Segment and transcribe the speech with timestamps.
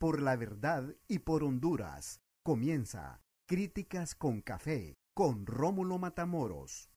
[0.00, 2.22] por la verdad y por Honduras.
[2.42, 6.88] Comienza Críticas con Café con Rómulo Matamoros.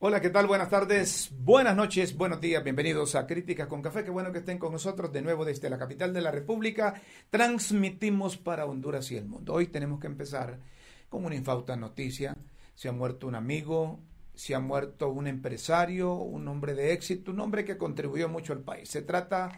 [0.00, 0.46] Hola, ¿qué tal?
[0.46, 4.04] Buenas tardes, buenas noches, buenos días, bienvenidos a Críticas con Café.
[4.04, 7.00] Qué bueno que estén con nosotros de nuevo desde la capital de la República.
[7.30, 9.54] Transmitimos para Honduras y el mundo.
[9.54, 10.60] Hoy tenemos que empezar
[11.08, 12.36] con una infausta noticia.
[12.74, 13.98] Se ha muerto un amigo,
[14.36, 18.60] se ha muerto un empresario, un hombre de éxito, un hombre que contribuyó mucho al
[18.60, 18.90] país.
[18.90, 19.50] Se trata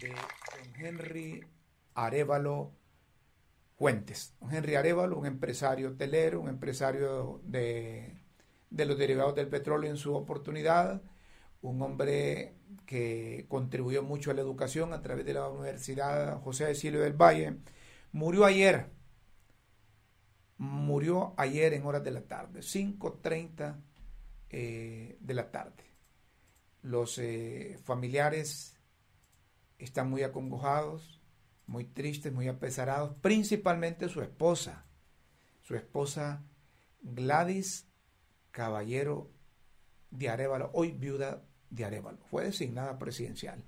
[0.00, 1.44] de don Henry
[1.94, 2.72] Arevalo
[3.78, 4.34] Fuentes.
[4.50, 8.18] Henry Arevalo, un empresario hotelero, un empresario de,
[8.68, 11.00] de los derivados del petróleo en su oportunidad,
[11.62, 12.54] un hombre
[12.84, 17.14] que contribuyó mucho a la educación a través de la Universidad José de Silvio del
[17.14, 17.56] Valle,
[18.12, 18.90] murió ayer.
[20.58, 23.87] Murió ayer en horas de la tarde, 5.30
[24.50, 25.84] eh, de la tarde.
[26.82, 28.78] Los eh, familiares
[29.78, 31.20] están muy acongojados,
[31.66, 34.86] muy tristes, muy apesarados, principalmente su esposa,
[35.62, 36.44] su esposa
[37.02, 37.86] Gladys
[38.50, 39.30] Caballero
[40.10, 42.18] de Arevalo, hoy viuda de Arevalo.
[42.30, 43.62] Fue designada presidencial.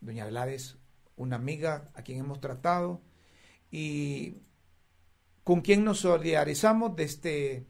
[0.00, 0.78] Doña Gladys,
[1.16, 3.02] una amiga a quien hemos tratado
[3.70, 4.42] y
[5.42, 7.66] con quien nos solidarizamos desde este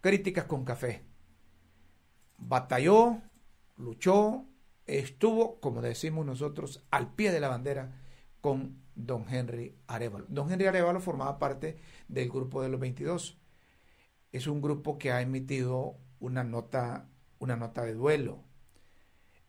[0.00, 1.09] Críticas con Café
[2.40, 3.22] batalló,
[3.76, 4.44] luchó,
[4.86, 7.92] estuvo, como decimos nosotros, al pie de la bandera
[8.40, 10.26] con don Henry Arevalo.
[10.28, 13.38] Don Henry Arevalo formaba parte del grupo de los 22.
[14.32, 18.42] Es un grupo que ha emitido una nota, una nota de duelo.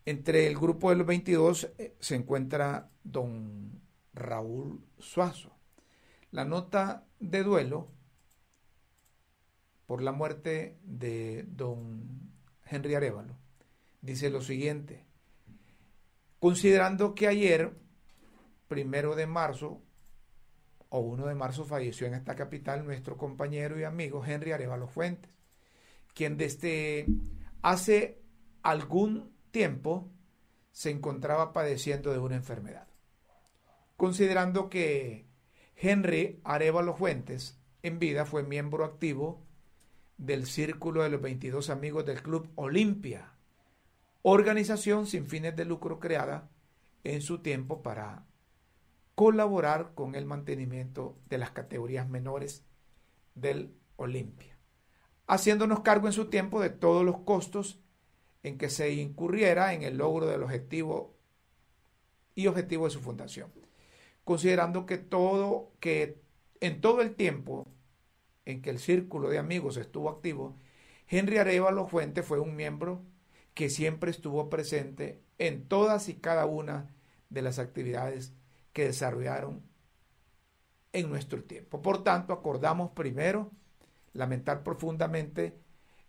[0.06, 3.82] Entre el grupo de los 22 eh, se encuentra don
[4.14, 5.52] Raúl Suazo.
[6.32, 7.90] La nota de duelo
[9.86, 12.31] por la muerte de don
[12.72, 13.36] Henry Arevalo,
[14.02, 15.06] dice lo siguiente,
[16.40, 17.74] considerando que ayer,
[18.68, 19.82] primero de marzo,
[20.88, 25.32] o 1 de marzo falleció en esta capital nuestro compañero y amigo Henry Arevalo Fuentes,
[26.14, 27.06] quien desde
[27.62, 28.22] hace
[28.64, 30.10] algún tiempo
[30.72, 32.88] se encontraba padeciendo de una enfermedad.
[33.98, 35.28] Considerando que
[35.76, 39.46] Henry Arevalo Fuentes en vida fue miembro activo
[40.22, 43.34] del Círculo de los 22 Amigos del Club Olimpia,
[44.22, 46.48] organización sin fines de lucro creada
[47.04, 48.28] en su tiempo para
[49.16, 52.64] colaborar con el mantenimiento de las categorías menores
[53.34, 54.56] del Olimpia,
[55.26, 57.80] haciéndonos cargo en su tiempo de todos los costos
[58.44, 61.16] en que se incurriera en el logro del objetivo
[62.36, 63.52] y objetivo de su fundación,
[64.24, 66.22] considerando que todo que
[66.60, 67.68] en todo el tiempo
[68.46, 70.56] en que el círculo de amigos estuvo activo,
[71.08, 73.04] Henry Arevalo Fuente fue un miembro
[73.54, 76.94] que siempre estuvo presente en todas y cada una
[77.30, 78.34] de las actividades
[78.74, 79.62] que desarrollaron
[80.94, 81.82] en nuestro tiempo.
[81.82, 83.52] Por tanto, acordamos primero
[84.14, 85.58] lamentar profundamente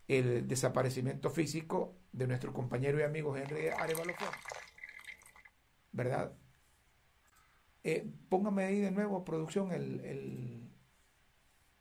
[0.09, 4.39] el desaparecimiento físico de nuestro compañero y amigo Henry Arevalo Fuente.
[5.93, 6.33] ¿Verdad?
[7.85, 10.62] Eh, póngame ahí de nuevo, producción, el el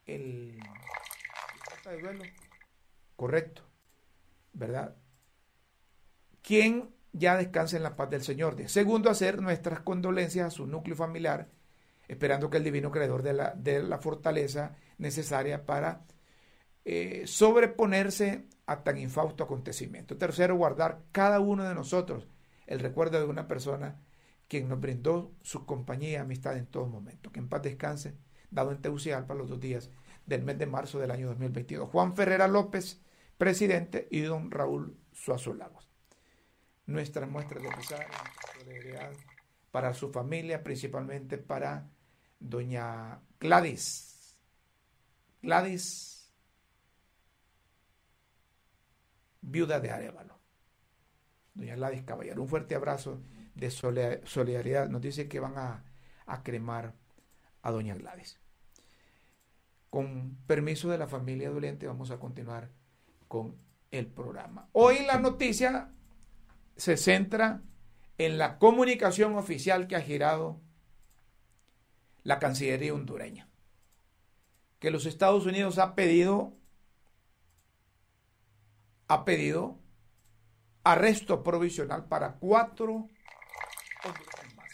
[0.06, 0.58] de
[2.02, 2.24] duelo.
[3.16, 3.64] Correcto.
[4.54, 4.96] ¿Verdad?
[6.42, 8.56] Quien ya descanse en la paz del Señor.
[8.70, 11.50] Segundo, hacer nuestras condolencias a su núcleo familiar,
[12.08, 16.06] esperando que el divino creador de la, de la fortaleza necesaria para
[16.86, 20.18] eh, sobreponerse a tan infausto acontecimiento.
[20.18, 22.28] Tercero, guardar cada uno de nosotros
[22.68, 24.02] el recuerdo de una persona
[24.48, 27.32] quien nos brindó su compañía y amistad en todo momento.
[27.32, 28.16] Que en paz descanse,
[28.52, 29.90] dado en Tegucigalpa los dos días
[30.26, 31.90] del mes de marzo del año 2022.
[31.90, 33.02] Juan Ferrera López,
[33.38, 35.90] presidente, y don Raúl Suazo Lagos.
[36.86, 38.06] Nuestras muestras de pesar
[39.72, 41.90] para su familia, principalmente para
[42.40, 44.38] doña Gladys.
[45.42, 46.32] Gladys,
[49.42, 50.40] viuda de Arevalo.
[51.54, 53.22] Doña Gladys Caballero, un fuerte abrazo
[53.56, 54.90] de solidaridad.
[54.90, 55.84] Nos dice que van a,
[56.26, 56.96] a cremar
[57.62, 58.41] a doña Gladys.
[59.92, 62.72] Con permiso de la familia doliente vamos a continuar
[63.28, 63.58] con
[63.92, 64.70] el programa.
[64.72, 65.92] Hoy la noticia
[66.78, 67.62] se centra
[68.18, 70.62] en la comunicación oficial que ha girado
[72.24, 73.50] la Cancillería hondureña,
[74.80, 76.58] que los Estados Unidos ha pedido
[79.10, 79.78] ha pedido
[80.86, 83.10] arresto provisional para cuatro
[84.06, 84.72] hondureños más.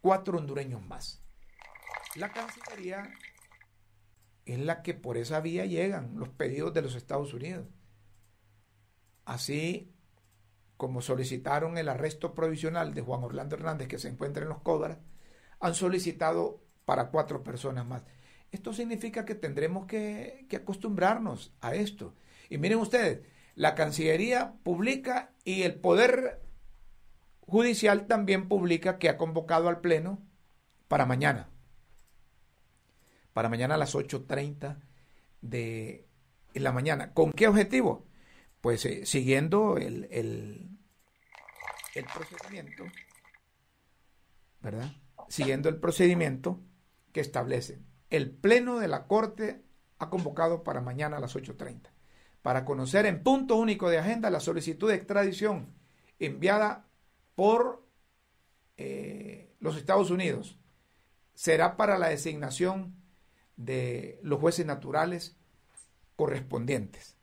[0.00, 1.20] Cuatro hondureños más.
[2.14, 3.12] La Cancillería
[4.46, 7.66] es la que por esa vía llegan los pedidos de los Estados Unidos.
[9.24, 9.94] Así
[10.76, 14.98] como solicitaron el arresto provisional de Juan Orlando Hernández que se encuentra en los Códaras,
[15.60, 18.02] han solicitado para cuatro personas más.
[18.50, 22.14] Esto significa que tendremos que, que acostumbrarnos a esto.
[22.50, 23.20] Y miren ustedes,
[23.54, 26.42] la Cancillería publica y el Poder
[27.40, 30.22] Judicial también publica que ha convocado al Pleno
[30.88, 31.48] para mañana.
[33.34, 34.78] Para mañana a las 8.30
[35.42, 36.08] de
[36.54, 37.12] la mañana.
[37.12, 38.06] ¿Con qué objetivo?
[38.62, 40.78] Pues eh, siguiendo el, el,
[42.14, 42.84] procedimiento,
[44.60, 44.90] ¿verdad?
[45.28, 46.60] Siguiendo el procedimiento
[47.12, 47.78] que establece.
[48.08, 49.62] El Pleno de la Corte
[49.98, 51.90] ha convocado para mañana a las 8.30
[52.44, 55.74] para conocer en punto único de agenda la solicitud de extradición
[56.18, 56.86] enviada
[57.34, 57.82] por
[58.76, 60.58] eh, los Estados Unidos.
[61.32, 63.03] Será para la designación
[63.56, 65.36] de los jueces naturales
[66.16, 67.16] correspondientes.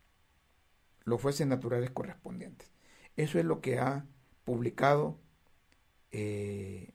[1.04, 2.70] Los jueces naturales correspondientes.
[3.16, 4.06] Eso es lo que ha
[4.44, 5.18] publicado
[6.10, 6.92] eh,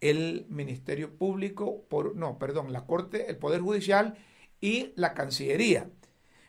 [0.00, 4.18] el Ministerio Público, por, no, perdón, la Corte, el Poder Judicial
[4.60, 5.90] y la Cancillería.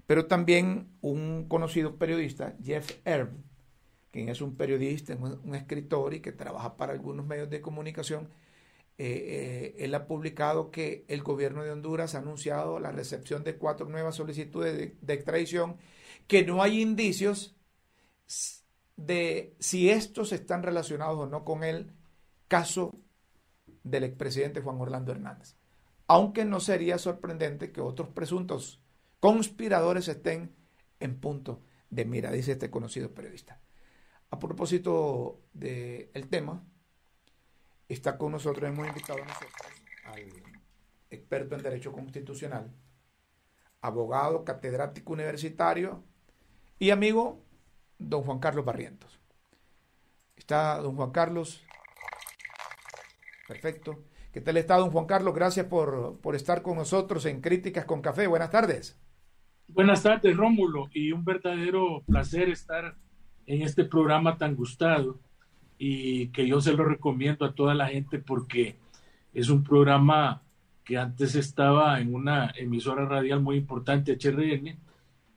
[0.07, 3.30] Pero también un conocido periodista, Jeff Erb,
[4.12, 8.30] quien es un periodista, un, escritor y que trabaja para algunos medios de comunicación,
[8.98, 13.57] eh, eh, él ha publicado que el gobierno de Honduras ha anunciado la recepción de
[13.57, 15.78] cuatro nuevas solicitudes de, de extradición,
[16.28, 17.56] que no hay indicios
[18.95, 21.92] de si estos están relacionados o no con el
[22.48, 22.95] caso
[23.84, 25.56] del expresidente Juan Orlando Hernández.
[26.07, 28.81] Aunque no sería sorprendente que otros presuntos
[29.19, 30.56] conspiradores estén
[31.00, 33.60] en punto de mira, dice este conocido periodista.
[34.30, 36.63] A propósito del tema,
[37.94, 39.51] está con nosotros, hemos invitado a nosotros
[40.06, 40.24] al
[41.10, 42.72] experto en Derecho Constitucional,
[43.81, 46.04] abogado, catedrático universitario
[46.80, 47.44] y amigo,
[47.98, 49.19] don Juan Carlos Barrientos.
[50.36, 51.63] Está don Juan Carlos.
[53.48, 54.04] Perfecto.
[54.31, 55.36] ¿Qué tal está don Juan Carlos?
[55.36, 58.28] Gracias por, por estar con nosotros en Críticas con Café.
[58.28, 59.00] Buenas tardes.
[59.68, 62.95] Buenas tardes, Rómulo, y un verdadero placer estar
[63.45, 65.19] en este programa tan gustado
[65.85, 68.77] y que yo se lo recomiendo a toda la gente porque
[69.33, 70.41] es un programa
[70.85, 74.77] que antes estaba en una emisora radial muy importante, HRN,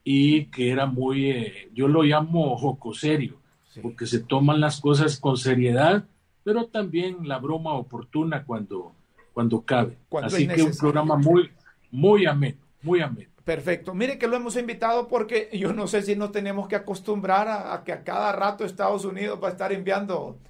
[0.05, 3.41] y que era muy, eh, yo lo llamo jocoserio,
[3.83, 6.05] porque se toman las cosas con seriedad,
[6.45, 8.95] pero también la broma oportuna cuando,
[9.33, 9.99] cuando cabe.
[10.23, 11.51] Así que un programa muy,
[11.91, 13.31] muy ameno, muy ameno.
[13.47, 13.95] Perfecto.
[13.95, 17.85] Mire que lo hemos invitado porque yo no sé si nos tenemos que acostumbrar a,
[17.85, 20.41] que a cada rato Estados Unidos va a estar enviando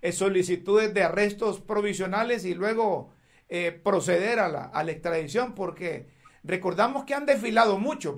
[0.00, 3.10] eh, solicitudes de arrestos provisionales y luego
[3.50, 6.08] eh, proceder a la, extradición, porque
[6.44, 8.16] recordamos que han desfilado mucho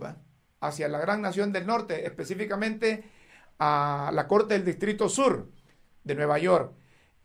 [0.60, 3.10] hacia la gran nación del norte, específicamente
[3.58, 5.50] a la Corte del Distrito Sur
[6.04, 6.74] de Nueva York.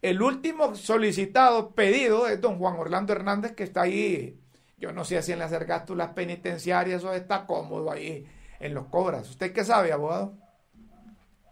[0.01, 4.42] El último solicitado pedido es don Juan Orlando Hernández, que está ahí
[4.77, 8.25] yo no sé si en las ergástulas penitenciarias eso está cómodo ahí
[8.59, 9.29] en los cobras.
[9.29, 10.33] ¿Usted qué sabe, abogado?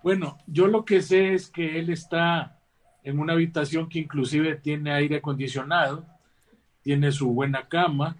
[0.04, 2.60] Bueno, yo lo que sé es que él está
[3.04, 6.06] en una habitación que inclusive tiene aire acondicionado,
[6.82, 8.16] tiene su buena cama,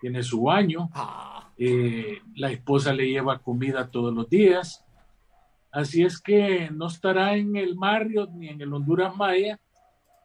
[0.00, 1.50] tiene su baño, ah.
[1.56, 4.84] eh, la esposa le lleva comida todos los días,
[5.70, 9.58] así es que no estará en el Marriott ni en el Honduras Maya,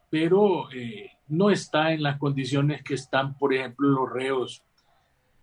[0.10, 4.64] pero eh, no está en las condiciones que están, por ejemplo, los reos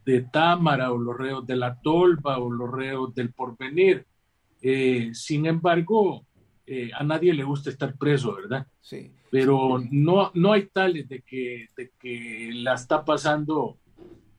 [0.05, 4.07] de Támara o los reos de la Tolva o los reos del Porvenir.
[4.61, 6.27] Eh, sin embargo,
[6.67, 8.67] eh, a nadie le gusta estar preso, ¿verdad?
[8.81, 9.13] Sí.
[9.31, 13.79] Pero no, no hay tales de que, de que la está pasando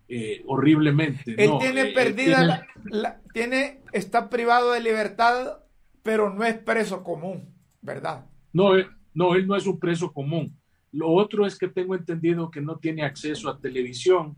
[0.07, 1.35] eh, horriblemente.
[1.37, 5.59] Él tiene perdida, la, tiene, está privado de libertad,
[6.03, 8.25] pero no es preso común, ¿verdad?
[8.53, 8.71] No,
[9.13, 10.55] no, él no es un preso común.
[10.95, 14.37] Lo otro es que tengo entendido que no tiene acceso a televisión,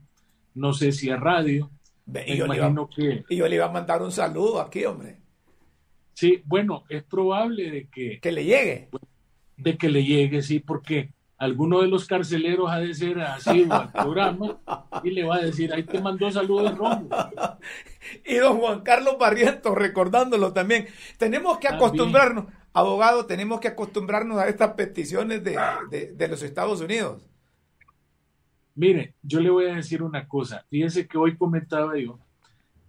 [0.56, 1.70] no sé si a radio.
[2.26, 2.48] Y yo,
[2.96, 3.24] que...
[3.30, 5.20] y yo le iba a mandar un saludo aquí, hombre.
[6.14, 8.20] Sí, bueno, es probable de que...
[8.20, 8.90] Que le llegue.
[9.56, 13.92] De que le llegue, sí, porque alguno de los carceleros ha de ser así al
[13.92, 14.58] programa
[15.04, 17.08] y le va a decir, ahí te mandó saludos Romo.
[18.26, 20.88] y don Juan Carlos Barrientos, recordándolo también.
[21.20, 22.46] Tenemos que acostumbrarnos,
[22.78, 27.26] abogado, tenemos que acostumbrarnos a estas peticiones de, los Estados Unidos.
[28.76, 30.64] Mire, yo le voy a decir una cosa.
[30.70, 32.20] Fíjense que hoy comentaba yo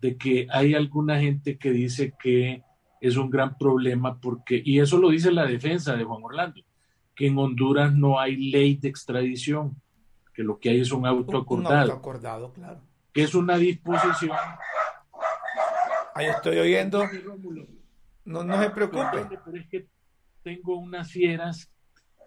[0.03, 2.63] de que hay alguna gente que dice que
[3.01, 6.61] es un gran problema porque, y eso lo dice la defensa de Juan Orlando,
[7.15, 9.81] que en Honduras no hay ley de extradición,
[10.35, 11.95] que lo que hay es un auto acordado.
[11.95, 12.81] acordado, claro.
[13.13, 14.37] Que es una disposición.
[16.15, 17.03] Ahí estoy oyendo.
[18.29, 19.27] No, no se preocupe.
[19.45, 19.87] Pero es que
[20.43, 21.71] tengo unas fieras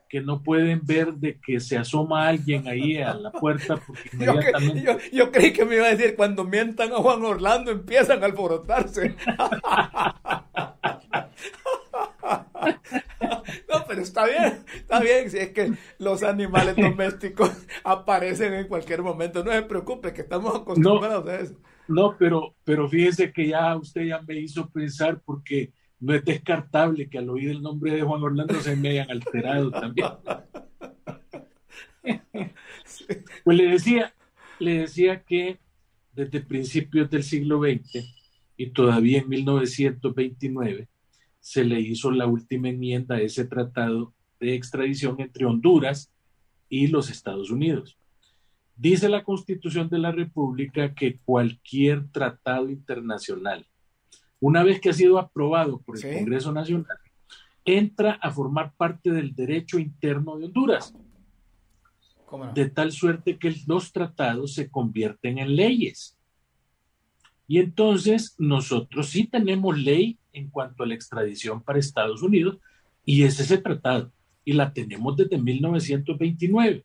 [0.09, 4.83] que no pueden ver de que se asoma alguien ahí a la puerta porque inmediatamente...
[4.83, 8.25] yo, yo, creí que me iba a decir cuando mientan a Juan Orlando empiezan a
[8.25, 9.15] alborotarse.
[13.69, 15.29] No, pero está bien, está bien.
[15.31, 17.51] Si es que los animales domésticos
[17.83, 21.55] aparecen en cualquier momento, no se preocupe, que estamos acostumbrados a eso.
[21.87, 27.07] No, pero, pero fíjese que ya usted ya me hizo pensar porque no es descartable
[27.07, 30.09] que al oír el nombre de Juan Orlando se me hayan alterado también.
[33.43, 34.13] Pues le decía,
[34.59, 35.59] le decía que
[36.13, 38.05] desde principios del siglo XX
[38.57, 40.87] y todavía en 1929
[41.39, 46.11] se le hizo la última enmienda a ese tratado de extradición entre Honduras
[46.69, 47.97] y los Estados Unidos.
[48.75, 53.67] Dice la Constitución de la República que cualquier tratado internacional,
[54.41, 56.97] una vez que ha sido aprobado por el Congreso Nacional,
[57.63, 60.93] entra a formar parte del derecho interno de Honduras.
[62.55, 66.17] De tal suerte que los tratados se convierten en leyes.
[67.47, 72.57] Y entonces nosotros sí tenemos ley en cuanto a la extradición para Estados Unidos
[73.05, 74.11] y es ese tratado
[74.43, 76.83] y la tenemos desde 1929.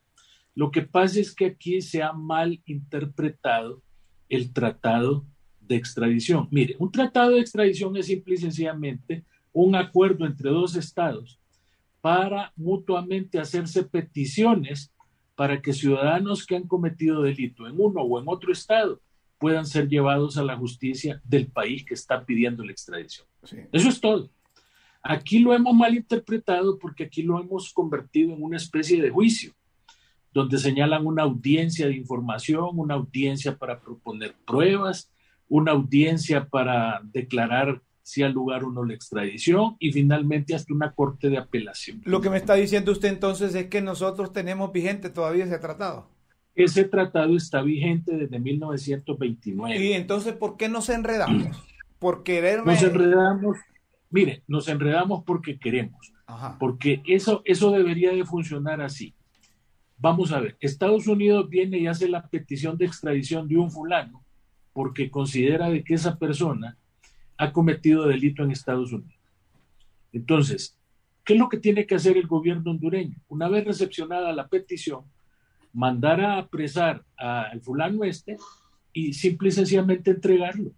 [0.54, 3.82] Lo que pasa es que aquí se ha mal interpretado
[4.28, 5.24] el tratado
[5.66, 6.48] de extradición.
[6.50, 11.38] Mire, un tratado de extradición es simple y sencillamente un acuerdo entre dos estados
[12.00, 14.92] para mutuamente hacerse peticiones
[15.34, 19.00] para que ciudadanos que han cometido delito en uno o en otro estado
[19.38, 23.26] puedan ser llevados a la justicia del país que está pidiendo la extradición.
[23.72, 24.30] Eso es todo.
[25.02, 29.52] Aquí lo hemos malinterpretado porque aquí lo hemos convertido en una especie de juicio,
[30.32, 35.10] donde señalan una audiencia de información, una audiencia para proponer pruebas,
[35.48, 40.92] una audiencia para declarar si al lugar o no la extradición y finalmente hasta una
[40.92, 42.02] corte de apelación.
[42.04, 46.08] Lo que me está diciendo usted entonces es que nosotros tenemos vigente todavía ese tratado.
[46.54, 49.84] Ese tratado está vigente desde 1929.
[49.84, 51.56] ¿Y entonces por qué nos enredamos?
[51.98, 52.64] Por querer...
[52.64, 53.56] Nos enredamos,
[54.10, 56.12] mire, nos enredamos porque queremos.
[56.58, 59.14] Porque eso, eso debería de funcionar así.
[59.98, 64.25] Vamos a ver, Estados Unidos viene y hace la petición de extradición de un fulano
[64.76, 66.76] porque considera de que esa persona
[67.38, 69.18] ha cometido delito en Estados Unidos.
[70.12, 70.76] Entonces,
[71.24, 73.16] ¿qué es lo que tiene que hacer el gobierno hondureño?
[73.28, 75.00] Una vez recepcionada la petición,
[75.72, 78.36] mandar a apresar al fulano este
[78.92, 80.72] y simple y sencillamente entregarlo.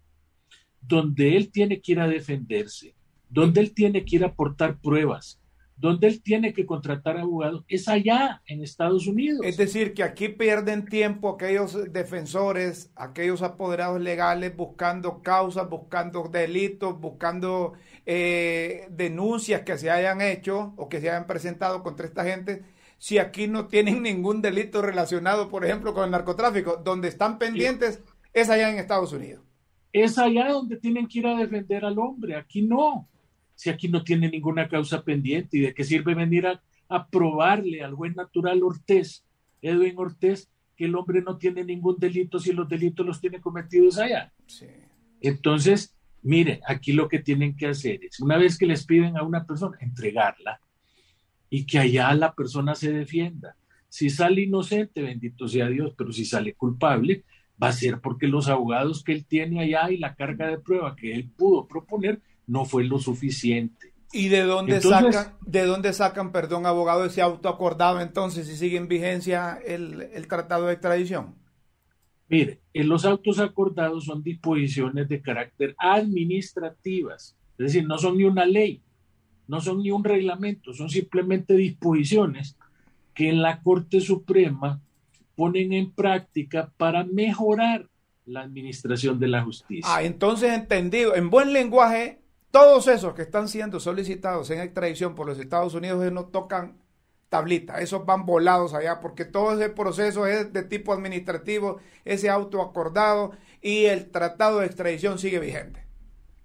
[0.80, 2.94] Donde él tiene que ir a defenderse,
[3.28, 5.40] donde él tiene que ir a aportar pruebas,
[5.78, 9.40] donde él tiene que contratar abogados, es allá, en Estados Unidos.
[9.44, 17.00] Es decir, que aquí pierden tiempo aquellos defensores, aquellos apoderados legales buscando causas, buscando delitos,
[17.00, 17.74] buscando
[18.06, 22.64] eh, denuncias que se hayan hecho o que se hayan presentado contra esta gente
[22.98, 26.76] si aquí no tienen ningún delito relacionado, por ejemplo, con el narcotráfico?
[26.76, 29.44] Donde están pendientes es allá en Estados Unidos.
[29.92, 33.08] Es allá donde tienen que ir a defender al hombre, aquí no.
[33.58, 37.96] Si aquí no tiene ninguna causa pendiente, ¿y de qué sirve venir a, probarle al
[37.96, 39.24] buen natural Ortez,
[39.60, 43.98] Edwin Ortez, que el hombre no tiene ningún delito si los delitos los tiene cometidos
[43.98, 44.32] allá?
[45.20, 49.24] Entonces, mire, aquí lo que tienen que hacer es, una vez que les piden a
[49.24, 50.60] una persona, entregarla
[51.50, 53.56] y que allá la persona se defienda.
[53.88, 57.24] Si sale inocente, bendito sea Dios, pero si sale culpable,
[57.60, 60.94] va a ser porque los abogados que él tiene allá y la carga de prueba
[60.94, 63.92] que él pudo proponer no fue lo suficiente.
[64.12, 68.78] ¿Y de dónde sacan, de dónde sacan, perdón, abogado, ese auto acordado entonces si sigue
[68.78, 71.34] en vigencia el, el tratado de extradición?
[72.28, 78.24] Mire, en los autos acordados son disposiciones de carácter administrativas, es decir, no son ni
[78.24, 78.82] una ley,
[79.46, 82.56] no son ni un reglamento, son simplemente disposiciones
[83.14, 84.80] que en la Corte Suprema
[85.36, 87.88] ponen en práctica para mejorar
[88.26, 89.84] la administración de la justicia.
[89.86, 95.26] Ah, entonces entendido, en buen lenguaje, todos esos que están siendo solicitados en extradición por
[95.26, 96.78] los Estados Unidos no tocan
[97.28, 102.62] tablita, esos van volados allá, porque todo ese proceso es de tipo administrativo, ese auto
[102.62, 105.84] acordado y el tratado de extradición sigue vigente.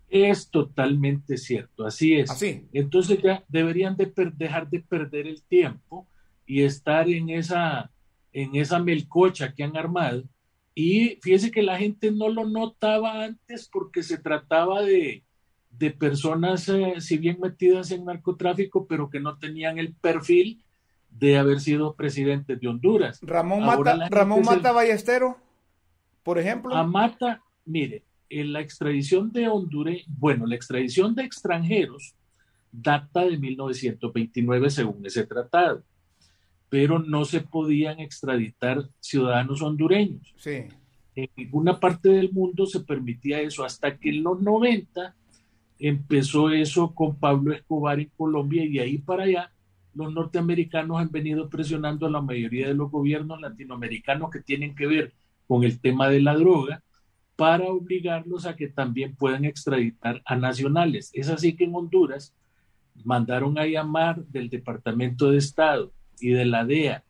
[0.10, 2.30] Es totalmente cierto, así es.
[2.30, 2.68] Así.
[2.74, 6.08] Entonces ya deberían de dejar de perder el tiempo
[6.46, 7.92] y estar en esa,
[8.32, 10.24] en esa melcocha que han armado.
[10.76, 15.24] Y fíjese que la gente no lo notaba antes porque se trataba de,
[15.78, 20.64] de personas, eh, si bien metidas en narcotráfico, pero que no tenían el perfil
[21.10, 23.20] de haber sido presidente de Honduras.
[23.22, 25.38] Ramón Mata, Ramón Mata Ballestero,
[26.24, 26.76] por ejemplo.
[26.76, 32.16] A Mata, mire, en la extradición de Honduras, bueno, la extradición de extranjeros
[32.72, 35.84] data de 1929 según ese tratado,
[36.70, 40.34] pero no se podían extraditar ciudadanos hondureños.
[40.38, 40.64] Sí.
[41.16, 45.16] En ninguna parte del mundo se permitía eso hasta que en los 90
[45.80, 49.52] empezó eso con Pablo Escobar en Colombia y de ahí para allá
[49.94, 54.88] los norteamericanos han venido presionando a la mayoría de los gobiernos latinoamericanos que tienen que
[54.88, 55.14] ver
[55.48, 56.82] con el tema de la droga
[57.36, 61.12] para obligarlos a que también puedan extraditar a nacionales.
[61.14, 62.34] Es así que en Honduras
[63.04, 67.04] mandaron a llamar del Departamento de Estado y de la DEA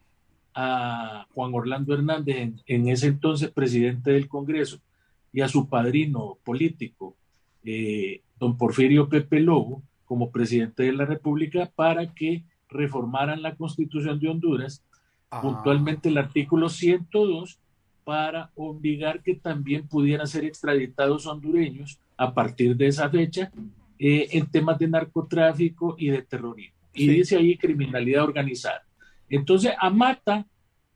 [0.55, 4.79] a Juan Orlando Hernández, en, ese entonces presidente del Congreso,
[5.31, 7.15] y a su padrino político,
[7.65, 14.19] eh, don Porfirio Pepe Lobo, como presidente de la República, para que reformaran la constitución
[14.19, 14.83] de Honduras,
[15.29, 15.41] ah.
[15.41, 17.59] puntualmente el artículo 102,
[18.03, 23.51] para obligar que también pudieran ser extraditados hondureños a partir de esa fecha
[23.97, 26.75] eh, en temas de narcotráfico y de terrorismo.
[26.93, 28.83] Y dice ahí criminalidad organizada.
[29.29, 30.45] Entonces a Mata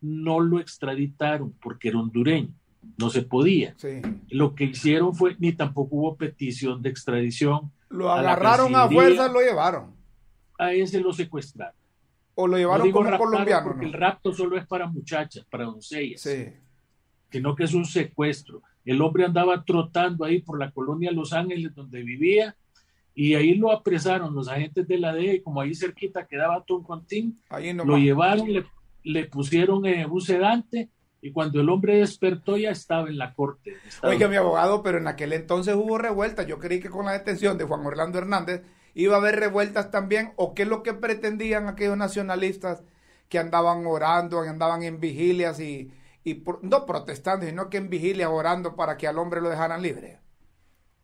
[0.02, 2.50] no lo extraditaron porque era hondureño,
[2.98, 3.76] no se podía.
[4.30, 7.72] Lo que hicieron fue, ni tampoco hubo petición de extradición.
[7.90, 9.96] Lo agarraron a, fuerza, lo llevaron.
[10.58, 11.76] A ese lo secuestraron.
[12.36, 13.68] O lo llevaron como colombiano.
[13.68, 16.22] Porque el rapto solo es para muchachas, para doncellas.
[16.22, 16.46] Sí.
[17.32, 18.62] Sino que es un secuestro.
[18.86, 22.56] El hombre andaba trotando ahí por la colonia Los Ángeles donde vivía
[23.14, 27.42] y ahí lo apresaron los agentes de la DEA y como ahí cerquita quedaba Toncontín,
[27.84, 28.64] lo llevaron, le,
[29.04, 30.90] le pusieron eh, un sedante
[31.22, 33.76] y cuando el hombre despertó ya estaba en la corte.
[34.04, 36.48] Oiga, mi abogado, pero en aquel entonces hubo revueltas.
[36.48, 40.34] Yo creí que con la detención de Juan Orlando Hernández iba a haber revueltas también,
[40.36, 42.84] o qué es lo que pretendían aquellos nacionalistas
[43.30, 45.92] que andaban orando, que andaban en vigilias y,
[46.24, 50.20] y no protestando, sino que en vigilias orando para que al hombre lo dejaran libre.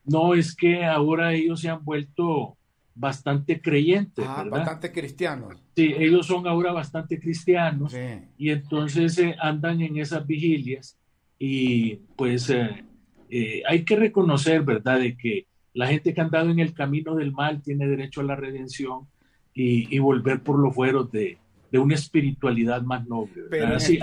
[0.06, 2.58] No, es que ahora ellos se han vuelto
[2.96, 5.56] bastante creyentes, ah, bastante cristianos.
[5.76, 7.96] Sí, ellos son ahora bastante cristianos
[8.38, 10.98] y entonces eh, andan en esas vigilias
[11.40, 12.86] y pues eh,
[13.30, 17.16] eh, hay que reconocer, ¿verdad?, de que la gente que ha andado en el camino
[17.16, 19.08] del mal tiene derecho a la redención
[19.56, 21.38] y, volver por los fueros de,
[21.72, 23.44] de una espiritualidad más noble.
[23.50, 24.00] Pero, así,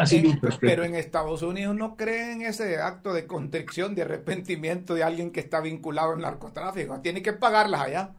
[0.60, 5.40] pero en Estados Unidos no creen ese acto de contrición, de arrepentimiento de alguien que
[5.40, 7.00] está vinculado al narcotráfico.
[7.00, 8.14] Tiene que pagarlas allá.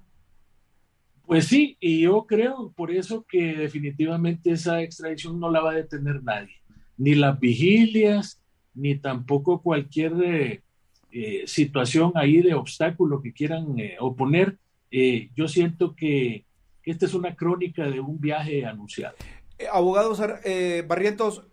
[1.25, 5.75] Pues sí, y yo creo por eso que definitivamente esa extradición no la va a
[5.75, 6.55] detener nadie,
[6.97, 8.41] ni las vigilias,
[8.73, 10.61] ni tampoco cualquier eh,
[11.11, 14.57] eh, situación ahí de obstáculo que quieran eh, oponer.
[15.35, 16.45] yo siento que
[16.83, 19.15] esta es una crónica de un viaje anunciado.
[19.71, 20.21] Abogados
[20.87, 21.43] Barrientos,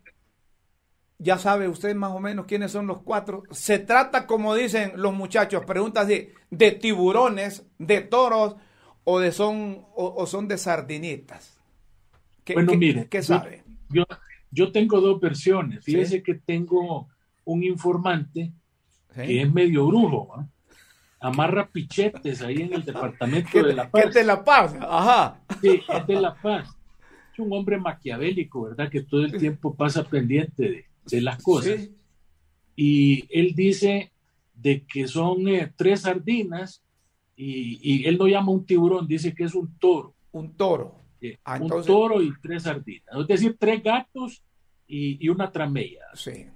[1.18, 3.42] ya sabe usted más o menos quiénes son los cuatro.
[3.50, 8.56] Se trata, como dicen los muchachos, preguntas de, de tiburones, de toros
[9.10, 11.58] o de son o, son de sardinitas.
[12.44, 13.64] ¿Qué, bueno, mire, ¿qué sabe?
[13.88, 14.04] Yo,
[14.50, 15.82] yo, tengo dos versiones.
[15.82, 17.08] Fíjese que tengo
[17.44, 18.52] un informante
[19.14, 20.44] que es medio brujo.
[21.20, 24.02] Amarra pichetes ahí en el departamento de La Paz.
[24.02, 24.76] ¿Qué es de La Paz?
[24.80, 25.40] Ajá.
[25.60, 26.78] Sí, es de La Paz
[27.38, 28.90] un hombre maquiavélico, ¿verdad?
[28.90, 31.88] Que todo el tiempo pasa pendiente de, las cosas.
[32.76, 34.12] Y él dice
[34.54, 36.82] de que son eh, tres sardinas
[37.40, 40.14] y, él no llama un tiburón, dice que es un toro.
[40.32, 41.04] Un toro.
[41.44, 43.06] Ah, un toro y tres sardinas.
[43.20, 44.42] Es decir, tres gatos
[44.86, 46.04] y, una tramella.
[46.14, 46.46] Sí.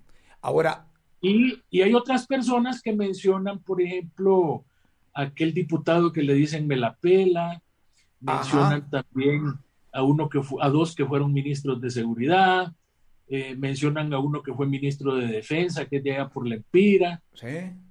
[0.41, 0.87] Ahora.
[1.21, 4.65] Y, y, hay otras personas que mencionan, por ejemplo,
[5.15, 7.63] aquel diputado que le dicen me la pela,
[8.19, 9.55] mencionan también
[9.93, 12.73] a uno que a dos que fueron ministros de seguridad,
[13.29, 16.57] eh, mencionan a uno que fue ministro de defensa, que es de allá por la
[16.57, 17.23] Empira,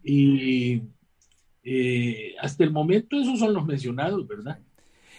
[0.04, 0.82] y
[1.63, 4.60] eh, hasta el momento esos son los mencionados, ¿verdad?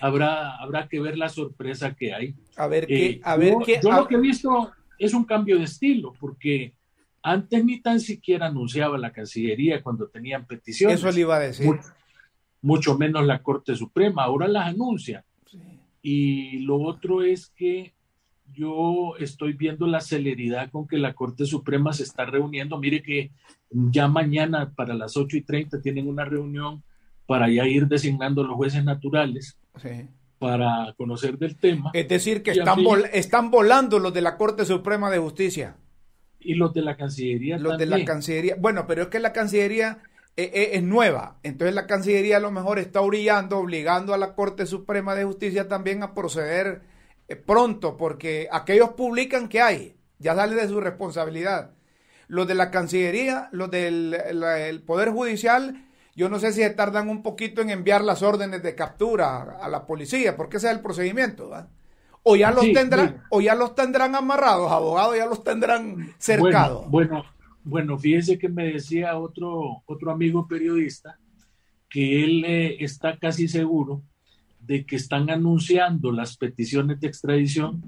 [0.01, 2.35] Habrá, habrá que ver la sorpresa que hay.
[2.57, 5.59] A ver qué, eh, a ver yo, Yo lo que he visto es un cambio
[5.59, 6.75] de estilo, porque
[7.23, 10.99] antes ni tan siquiera anunciaba la Cancillería cuando tenían peticiones.
[10.99, 11.71] Eso le iba a decir.
[12.61, 15.25] mucho menos la Corte Suprema, ahora las anuncia.
[16.03, 17.95] Y lo otro es que
[18.53, 22.79] yo estoy viendo la celeridad con que la Corte Suprema se está reuniendo.
[22.79, 23.31] Mire que
[23.73, 26.83] ya mañana para las 8 y 30 tienen una reunión
[27.27, 29.57] para ya ir designando los jueces naturales
[30.39, 31.91] para conocer del tema.
[31.95, 32.81] Es decir, que están,
[33.13, 35.77] están volando los de la Corte Suprema de Justicia.
[36.41, 37.59] Y los de la Cancillería.
[37.59, 38.57] Los de la Cancillería.
[38.59, 39.99] Bueno, pero es que la Cancillería
[40.37, 41.39] eh, eh, es nueva.
[41.43, 45.69] Entonces la Cancillería a lo mejor está orillando, obligando a la Corte Suprema de Justicia
[45.69, 46.83] también a proceder
[47.29, 51.73] eh, pronto, porque aquellos publican que hay, ya sale de su responsabilidad.
[52.33, 55.85] Los de la Cancillería, los del Poder Judicial,
[56.17, 59.87] yo no sé si tardan un poquito en enviar las órdenes de captura a la
[59.87, 61.51] policía, porque ese es el procedimiento.
[62.23, 66.89] O ya los tendrán, o ya los tendrán amarrados, abogados, ya los tendrán cercados.
[66.89, 67.23] Bueno,
[67.65, 71.19] bueno, fíjese que me decía otro, otro amigo periodista
[71.91, 74.01] que él eh, está casi seguro
[74.59, 77.83] de que están anunciando las peticiones de extradición,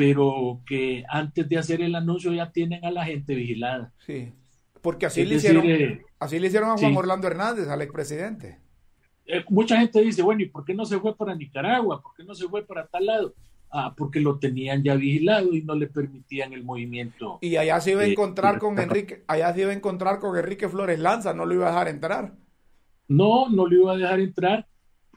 [0.00, 3.92] pero que antes de hacer el anuncio ya tienen a la gente vigilada.
[4.06, 4.32] Sí,
[4.80, 8.58] porque así, le hicieron, eh, así le hicieron a Juan Orlando Hernández, al expresidente.
[9.26, 12.00] Eh, mucha gente dice, bueno, ¿y por qué no se fue para Nicaragua?
[12.00, 13.34] ¿Por qué no se fue para tal lado?
[13.70, 17.36] Ah, porque lo tenían ya vigilado y no le permitían el movimiento.
[17.42, 20.70] Y allá se iba a encontrar con Enrique, allá se iba a encontrar con Enrique
[20.70, 22.32] Flores Lanza, no lo iba a dejar entrar.
[23.06, 24.66] No, no lo iba a dejar entrar,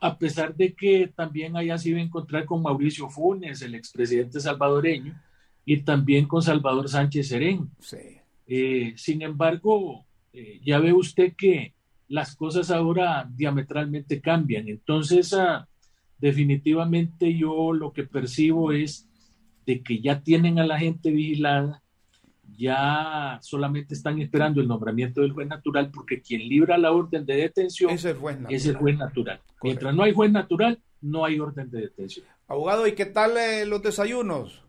[0.03, 4.41] a pesar de que también allá se iba a encontrar con Mauricio Funes, el expresidente
[4.41, 5.17] salvadoreño,
[5.63, 7.69] y también con Salvador Sánchez Serén.
[7.79, 8.17] Sí.
[8.45, 11.73] Eh, sin embargo, eh, ya ve usted que
[12.09, 14.67] las cosas ahora diametralmente cambian.
[14.67, 15.69] Entonces, ah,
[16.17, 19.07] definitivamente yo lo que percibo es
[19.65, 21.81] de que ya tienen a la gente vigilada,
[22.57, 27.35] ya solamente están esperando el nombramiento del juez natural porque quien libra la orden de
[27.35, 28.39] detención es el juez
[28.97, 29.39] natural.
[29.61, 32.25] Mientras no hay juez natural, no hay orden de detención.
[32.47, 34.61] Abogado, ¿y qué tal eh, los desayunos?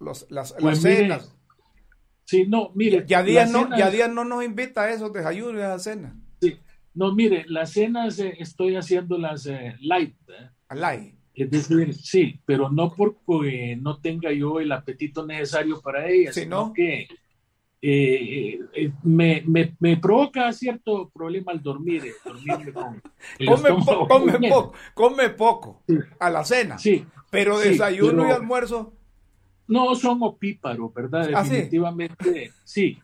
[0.00, 1.34] Los, las, pues cenas.
[2.24, 3.04] Sí, no, mire.
[3.06, 6.14] Ya Díaz no, ya no nos invita a esos desayunos y a cenas.
[6.40, 6.58] Sí,
[6.94, 10.14] no, mire, las cenas eh, estoy haciendo las eh, light.
[10.28, 10.74] Eh.
[10.74, 11.14] Light.
[11.34, 16.72] Es decir, sí, pero no porque no tenga yo el apetito necesario para ellas, sino
[16.72, 17.08] que
[19.02, 23.02] me, me, me, provoca cierto problema al dormir, dormirme con
[23.46, 23.70] come,
[24.08, 25.82] come, poco, come poco
[26.20, 28.92] a la cena, sí, pero desayuno y almuerzo.
[29.68, 31.30] No son opíparos, ¿verdad?
[31.34, 32.98] ¿Ah, Definitivamente, sí.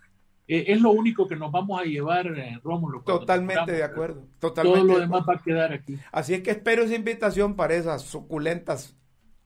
[0.48, 3.02] Eh, es lo único que nos vamos a llevar, eh, Rómulo.
[3.02, 4.26] Totalmente de acuerdo.
[4.38, 5.98] Totalmente Todo lo demás va a quedar aquí.
[6.10, 8.96] Así es que espero esa invitación para esas suculentas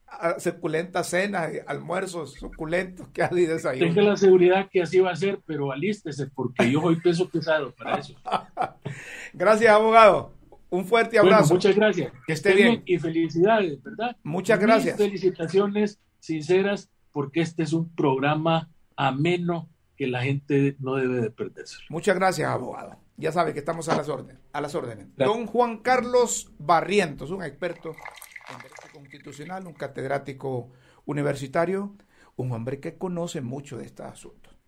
[0.06, 3.92] ah, suculentas cenas, almuerzos suculentos que hay desayuno.
[3.92, 7.72] Tenga la seguridad que así va a ser, pero alístese porque yo soy peso pesado
[7.72, 8.14] para eso.
[9.32, 10.32] gracias, abogado.
[10.70, 11.52] Un fuerte abrazo.
[11.52, 12.12] muchas gracias.
[12.28, 12.82] Que esté bien.
[12.86, 14.16] Y felicidades, ¿verdad?
[14.22, 14.96] Muchas gracias.
[14.96, 21.78] felicitaciones sinceras porque este es un programa ameno que la gente no debe de perderse.
[21.88, 22.96] Muchas gracias, abogado.
[23.16, 24.42] Ya sabe que estamos a las órdenes.
[24.52, 25.08] A las órdenes.
[25.16, 30.70] Don Juan Carlos Barrientos, un experto en derecho constitucional, un catedrático
[31.04, 31.94] universitario,
[32.36, 34.58] un hombre que conoce mucho de estos asuntos.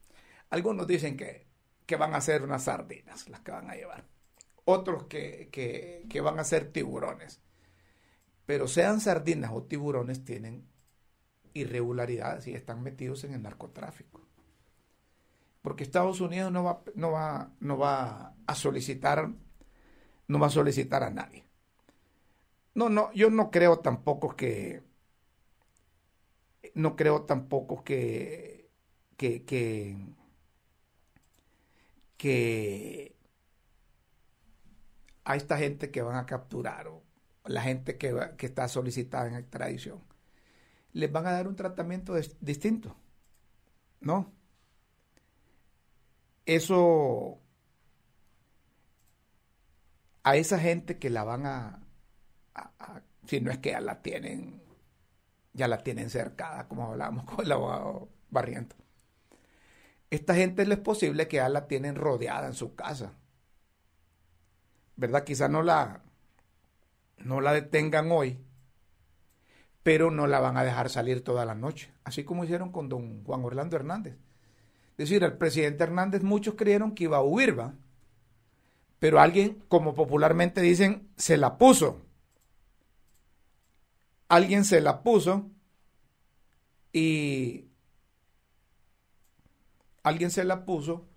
[0.51, 1.47] Algunos dicen que,
[1.87, 4.05] que van a ser unas sardinas las que van a llevar.
[4.65, 7.41] Otros que, que, que van a ser tiburones.
[8.47, 10.69] Pero sean sardinas o tiburones, tienen
[11.55, 14.24] irregularidades y están metidos en el narcotráfico.
[15.65, 19.31] Porque Estados Unidos no va, no va, no va a solicitar,
[20.29, 21.47] no va a solicitar a nadie.
[22.75, 24.83] No, no, yo no creo tampoco que,
[26.75, 28.69] no creo tampoco que,
[29.17, 29.97] que, que,
[32.17, 33.15] que
[35.25, 37.03] a esta gente que van a capturar o
[37.47, 40.03] la gente que, que está solicitada en extradición
[40.93, 42.97] les van a dar un tratamiento distinto.
[44.01, 44.33] ¿No?
[46.47, 47.41] Eso
[50.25, 51.85] a esa gente que la van a,
[53.27, 54.63] si no es que ya la tienen,
[55.53, 58.77] ya la tienen cercada, como hablábamos con el abogado Barriento.
[60.11, 63.15] Esta gente es posible que ya la tienen rodeada en su casa.
[64.97, 65.25] ¿Verdad?
[65.25, 66.03] Quizá no la,
[67.19, 68.39] no la detengan hoy,
[69.83, 73.25] pero no la van a dejar salir toda la noche, así como hicieron con don
[73.25, 74.17] Juan Orlando Hernández.
[74.97, 77.75] Es decir, el presidente Hernández muchos creyeron que iba a huir, ¿va?
[79.01, 82.01] Pero alguien, como popularmente dicen, se la puso.
[84.29, 85.51] Alguien se la puso
[86.93, 87.67] y
[90.05, 91.09] alguien se la puso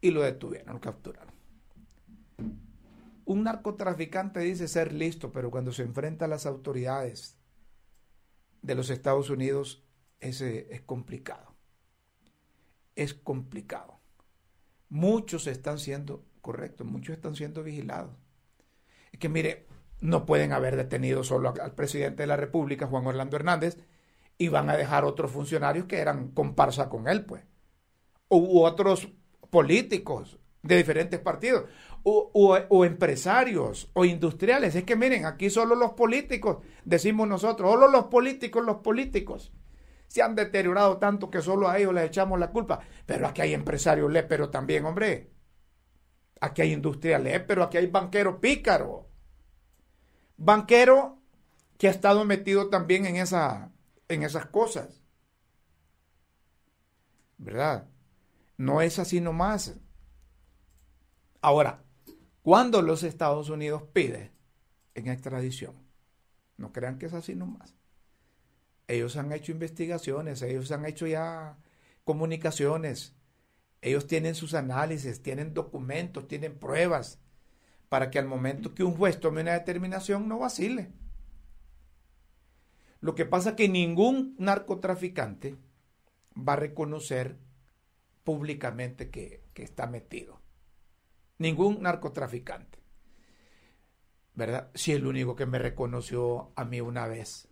[0.00, 1.34] y lo detuvieron, lo capturaron.
[3.26, 7.36] Un narcotraficante dice ser listo, pero cuando se enfrenta a las autoridades
[8.62, 9.84] de los Estados Unidos,
[10.20, 11.55] ese es complicado.
[12.96, 14.00] Es complicado.
[14.88, 18.16] Muchos están siendo, correctos, muchos están siendo vigilados.
[19.12, 19.66] Es que mire,
[20.00, 23.78] no pueden haber detenido solo al presidente de la República, Juan Orlando Hernández,
[24.38, 27.44] y van a dejar otros funcionarios que eran comparsa con él, pues.
[28.28, 29.08] U otros
[29.50, 31.64] políticos de diferentes partidos
[32.02, 34.74] o, empresarios o industriales.
[34.74, 39.52] Es que miren, aquí solo los políticos, decimos nosotros, solo los políticos, los políticos.
[40.16, 42.80] Se han deteriorado tanto que solo a ellos les echamos la culpa.
[43.04, 45.30] Pero aquí hay empresarios pero también, hombre.
[46.40, 49.10] Aquí hay industria pero aquí hay banquero pícaro.
[50.38, 51.18] Banquero
[51.76, 53.72] que ha estado metido también en, esa,
[54.08, 55.02] en esas cosas.
[57.36, 57.86] ¿Verdad?
[58.56, 59.74] No es así nomás.
[61.42, 61.84] Ahora,
[62.40, 64.32] cuando los Estados Unidos piden
[64.94, 65.74] en extradición,
[66.56, 67.75] no crean que es así nomás.
[68.88, 71.58] Ellos han hecho investigaciones, ellos han hecho ya
[72.04, 73.16] comunicaciones,
[73.82, 77.20] ellos tienen sus análisis, tienen documentos, tienen pruebas
[77.88, 80.92] para que al momento que un juez tome una determinación no vacile.
[83.00, 85.56] Lo que pasa es que ningún narcotraficante
[86.36, 87.38] va a reconocer
[88.24, 90.40] públicamente que, está metido.
[91.38, 92.78] Ningún narcotraficante.
[94.34, 94.70] ¿Verdad?
[94.74, 97.48] Si el único que me reconoció a mí una vez,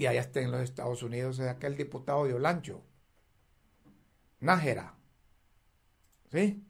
[0.00, 2.82] y allá está en los Estados Unidos, es aquel diputado de Olancho,
[4.40, 4.94] Nájera.
[6.32, 6.64] ¿Sí?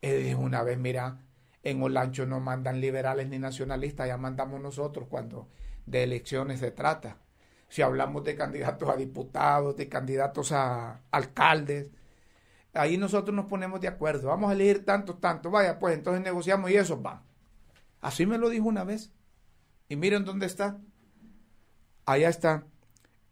[0.00, 1.20] Él dijo una vez, mira,
[1.62, 5.50] en Olancho no mandan liberales ni nacionalistas, ya mandamos nosotros cuando
[5.84, 7.18] de elecciones se trata.
[7.68, 11.90] Si hablamos de candidatos a diputados, de candidatos a alcaldes,
[12.72, 14.28] ahí nosotros nos ponemos de acuerdo.
[14.28, 15.50] Vamos a elegir tanto, tanto.
[15.50, 17.24] Vaya, pues entonces negociamos y eso va.
[18.00, 19.12] Así me lo dijo una vez.
[19.88, 20.80] Y miren dónde está.
[22.04, 22.66] Allá está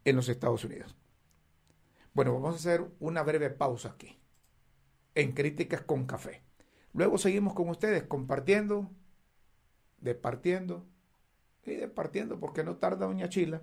[0.04, 0.96] en los Estados Unidos.
[2.12, 4.18] Bueno, vamos a hacer una breve pausa aquí.
[5.14, 6.42] En Críticas con Café.
[6.92, 8.90] Luego seguimos con ustedes compartiendo,
[9.98, 10.86] departiendo
[11.64, 13.62] y departiendo, porque no tarda Doña Chila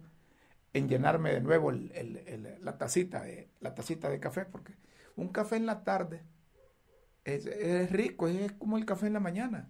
[0.73, 4.73] en llenarme de nuevo la, tacita de, la tacita de café, porque
[5.15, 6.23] un café en la tarde
[7.23, 9.69] es, rico, es como el café en la mañana.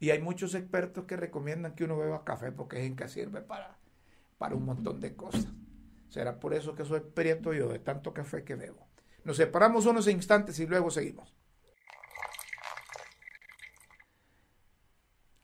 [0.00, 3.40] Y hay muchos expertos que recomiendan que uno beba café porque es en que sirve
[3.40, 3.78] para,
[4.38, 5.48] para un montón de cosas.
[6.08, 8.86] Será por eso que soy prieto yo de tanto café que bebo.
[9.24, 11.34] Nos separamos unos instantes y luego seguimos.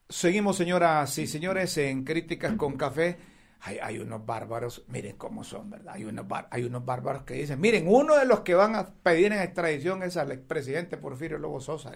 [0.08, 3.18] Seguimos, señoras y señores, en Críticas con Café.
[3.60, 5.94] Hay, unos bárbaros, miren cómo son, ¿verdad?
[5.94, 9.32] Hay unos, hay unos bárbaros que dicen, miren, uno de los que van a pedir
[9.32, 11.92] en extradición es al expresidente Porfirio Lobo Sosa.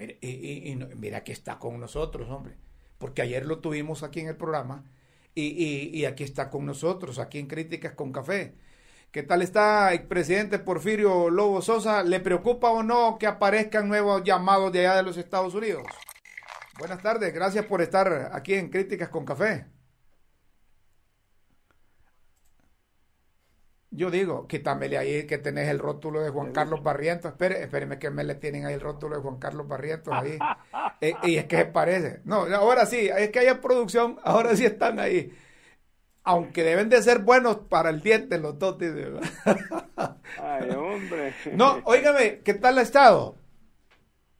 [0.00, 2.56] Mire, y, mira que está con nosotros, hombre.
[2.96, 4.84] Porque ayer lo tuvimos aquí en el programa
[5.34, 8.54] y, y aquí está con nosotros, aquí en Críticas con Café.
[9.12, 12.02] ¿Qué tal está el presidente Porfirio Lobo Sosa?
[12.02, 15.82] ¿Le preocupa o no que aparezcan nuevos llamados de allá de los Estados Unidos?
[16.78, 19.66] Buenas tardes, gracias por estar aquí en Críticas con Café.
[23.92, 27.32] Yo digo, quítamele ahí que tenés el rótulo de Juan Carlos Barrientos.
[27.32, 30.38] Espere, espéreme que me le tienen ahí el rótulo de Juan Carlos Barrientos ahí.
[31.02, 32.20] Eh, y es que se parece.
[32.24, 35.32] No, ahora sí, es que hay producción, ahora sí están ahí.
[36.24, 38.76] Aunque deben de ser buenos para el diente los dos.
[40.38, 41.32] Ay, hombre.
[41.54, 43.36] No, óigame, ¿qué tal ha estado?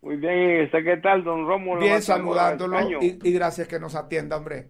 [0.03, 1.81] Muy bien, ¿y qué tal, don Rómulo?
[1.81, 4.69] Bien, saludándolo y, gracias que nos atienda, hombre.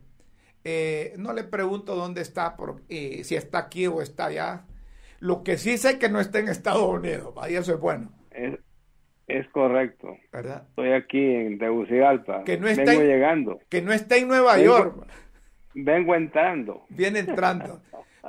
[0.62, 4.64] Eh, no le pregunto dónde está, por, si está aquí o está allá.
[5.20, 8.10] Lo que sí sé que no está en Estados Unidos, ahí eso es bueno.
[9.26, 10.16] Es, correcto.
[10.32, 10.66] ¿Verdad?
[10.70, 12.42] Estoy aquí en Tegucigalpa.
[12.44, 13.60] Que no está vengo llegando.
[13.68, 15.06] Que no está en Nueva York.
[15.74, 16.86] Vengo entrando.
[16.88, 17.82] Viene entrando.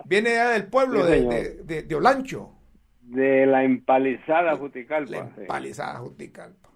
[0.06, 2.54] Viene del pueblo de, de, de, Olancho.
[3.02, 5.12] De la empalizada Juticalpa.
[5.12, 6.70] La empalizada Juticalpa.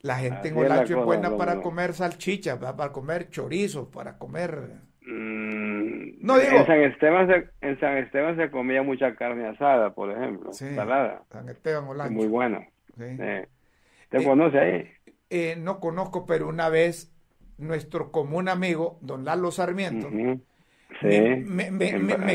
[0.00, 4.87] La gente en Olancho es buena para comer salchichas, para comer chorizos, para comer...
[6.28, 6.58] No digo...
[6.58, 11.22] En San, Esteban se, en San Esteban se comía mucha carne asada, por ejemplo, salada.
[11.32, 12.12] San Esteban, Olancho.
[12.12, 12.66] muy bueno.
[12.98, 13.46] ¿Te
[14.10, 14.90] eh, conoce ahí?
[15.30, 17.10] Eh, no conozco, pero una vez
[17.56, 20.42] nuestro común amigo, don Lalo Sarmiento, me,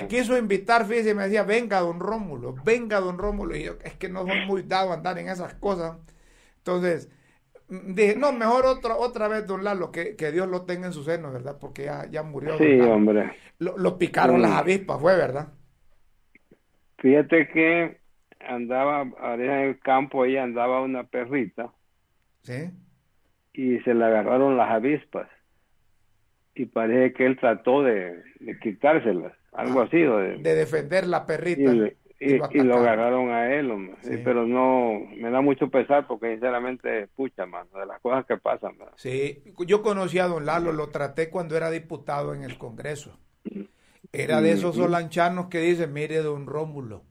[0.08, 3.56] quiso invitar, fíjese, me decía, venga, don Rómulo, venga, don Rómulo.
[3.56, 5.98] Y yo, es que no soy muy dado a andar en esas cosas.
[6.58, 7.12] Entonces,
[7.74, 11.04] Dije, no, mejor otra, otra vez, don Lalo, que, que Dios lo tenga en su
[11.04, 11.58] seno, ¿verdad?
[11.60, 12.58] Porque ya, ya murió.
[12.58, 13.32] Sí, hombre.
[13.58, 15.48] Lo, picaron las avispas, fue, ¿verdad?
[17.00, 17.98] Fíjate que
[18.40, 21.74] andaba, en el campo, ahí andaba una perrita.
[22.44, 22.70] Sí.
[23.54, 25.28] Y se le agarraron las avispas.
[26.54, 28.22] Y parece que él trató de,
[28.62, 29.98] quitárselas, algo ah, así.
[29.98, 31.74] De, de defender la perrita.
[31.74, 31.98] Y,
[32.54, 33.72] lo agarraron a él,
[34.24, 38.76] pero no, me da mucho pesar porque sinceramente, pucha, mano, de las cosas que pasan.
[38.96, 43.18] Sí, yo conocí a don Lalo, lo traté cuando era diputado en el Congreso.
[44.12, 47.04] Era de esos solanchanos que dicen, mire, don Rómulo,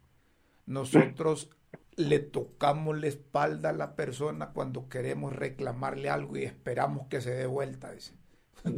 [0.67, 1.51] nosotros
[1.97, 7.33] le tocamos la espalda a la persona cuando queremos reclamarle algo y esperamos que se
[7.33, 8.15] dé vuelta, dice.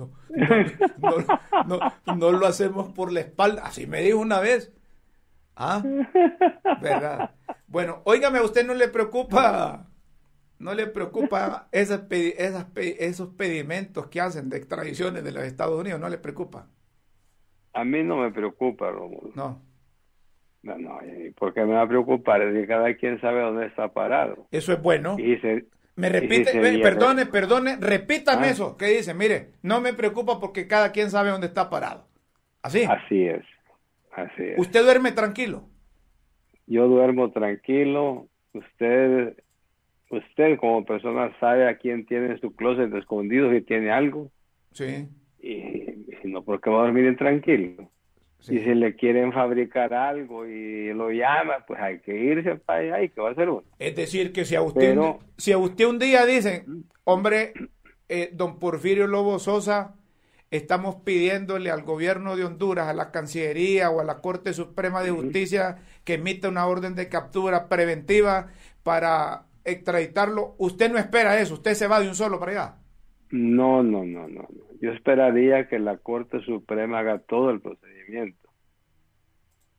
[1.67, 1.79] No,
[2.17, 3.63] no, lo hacemos por la espalda.
[3.65, 4.73] Así me dijo una vez.
[5.57, 5.83] ¿Ah?
[6.83, 7.31] ¿Verdad?
[7.67, 9.87] Bueno, óigame, ¿a usted no le preocupa,
[10.59, 16.01] no le preocupa esas, esas, esos pedimentos que hacen de extradiciones de los Estados Unidos?
[16.01, 16.69] ¿No le preocupa?
[17.73, 19.33] A mí no me preocupa, Romulo.
[19.35, 19.61] No.
[20.63, 20.99] No, no,
[21.37, 22.41] porque me va a preocupar?
[22.41, 24.47] Es que cada quien sabe dónde está parado.
[24.51, 25.17] Eso es bueno.
[25.19, 25.39] Y
[25.97, 28.51] me repite, perdone, perdone, repítame ah.
[28.51, 28.77] eso.
[28.77, 29.13] ¿Qué dice?
[29.15, 32.09] Mire, no me preocupa porque cada quien sabe dónde está parado.
[32.63, 32.85] ¿Así?
[32.85, 33.45] Así es.
[34.15, 34.59] Así es.
[34.59, 35.69] ¿Usted duerme tranquilo?
[36.67, 38.29] Yo duermo tranquilo.
[38.53, 39.37] Usted,
[40.11, 44.31] usted como persona sabe a quién tiene su closet escondido si tiene algo.
[44.73, 45.09] Sí.
[45.41, 47.91] Y, y no, porque va a dormir tranquilo.
[48.45, 53.03] Si se le quieren fabricar algo y lo llama, pues hay que irse para allá
[53.03, 53.65] y que va a hacer uno.
[53.79, 54.99] Es decir, que si a usted,
[55.39, 57.55] si a usted un día dicen, hombre,
[58.07, 59.95] eh, don Porfirio Lobo Sosa,
[60.57, 65.11] estamos pidiéndole al gobierno de Honduras, a la Cancillería o a la Corte Suprema de
[65.11, 68.49] Justicia que emita una orden de captura preventiva
[68.83, 72.75] para extraditarlo, usted no espera eso, usted se va de un solo para allá.
[73.31, 74.47] No, no, no, no.
[74.81, 78.49] Yo esperaría que la Corte Suprema haga todo el procedimiento.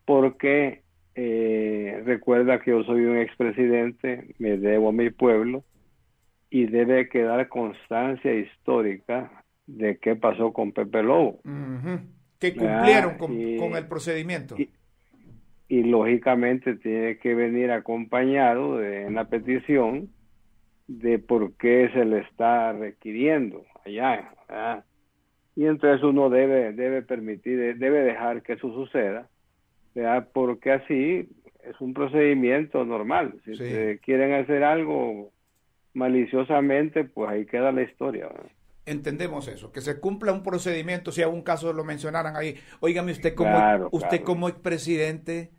[0.03, 0.81] Porque
[1.13, 5.63] eh, recuerda que yo soy un expresidente, me debo a mi pueblo
[6.49, 11.39] y debe quedar constancia histórica de qué pasó con Pepe Lobo.
[12.39, 14.55] Que cumplieron con, el procedimiento.
[15.67, 20.09] Y, lógicamente tiene que venir acompañado de la petición
[20.87, 24.31] de por qué se le está requiriendo allá.
[25.55, 29.27] Y entonces uno debe, debe permitir, debe dejar que eso suceda,
[30.33, 31.29] porque así
[31.63, 33.33] es un procedimiento normal.
[33.45, 33.53] Si
[33.99, 35.31] quieren hacer algo
[35.93, 38.29] maliciosamente, pues ahí queda la historia.
[38.85, 42.59] Entendemos eso, que se cumpla un procedimiento, si algún caso lo mencionaran ahí.
[42.81, 45.51] Óigame, usted como, usted como expresidente,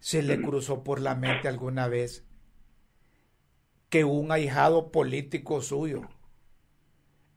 [0.00, 2.26] ¿se le cruzó por la mente alguna vez
[3.88, 6.02] que un ahijado político suyo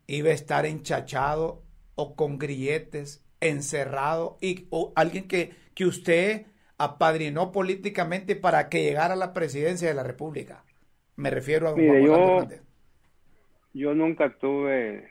[0.08, 1.64] iba a estar enchachado
[1.96, 9.14] o con grilletes, encerrado, y o alguien que, que usted apadrinó políticamente para que llegara
[9.14, 10.66] a la presidencia de la República.
[11.16, 12.48] Me refiero a don yo,
[13.74, 15.08] yo nunca tuve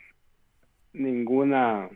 [0.92, 1.88] ninguna,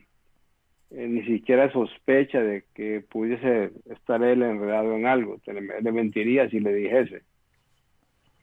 [0.90, 5.38] eh, ni siquiera sospecha de que pudiese estar él enredado en algo.
[5.46, 7.22] Le, mentiría si le dijese.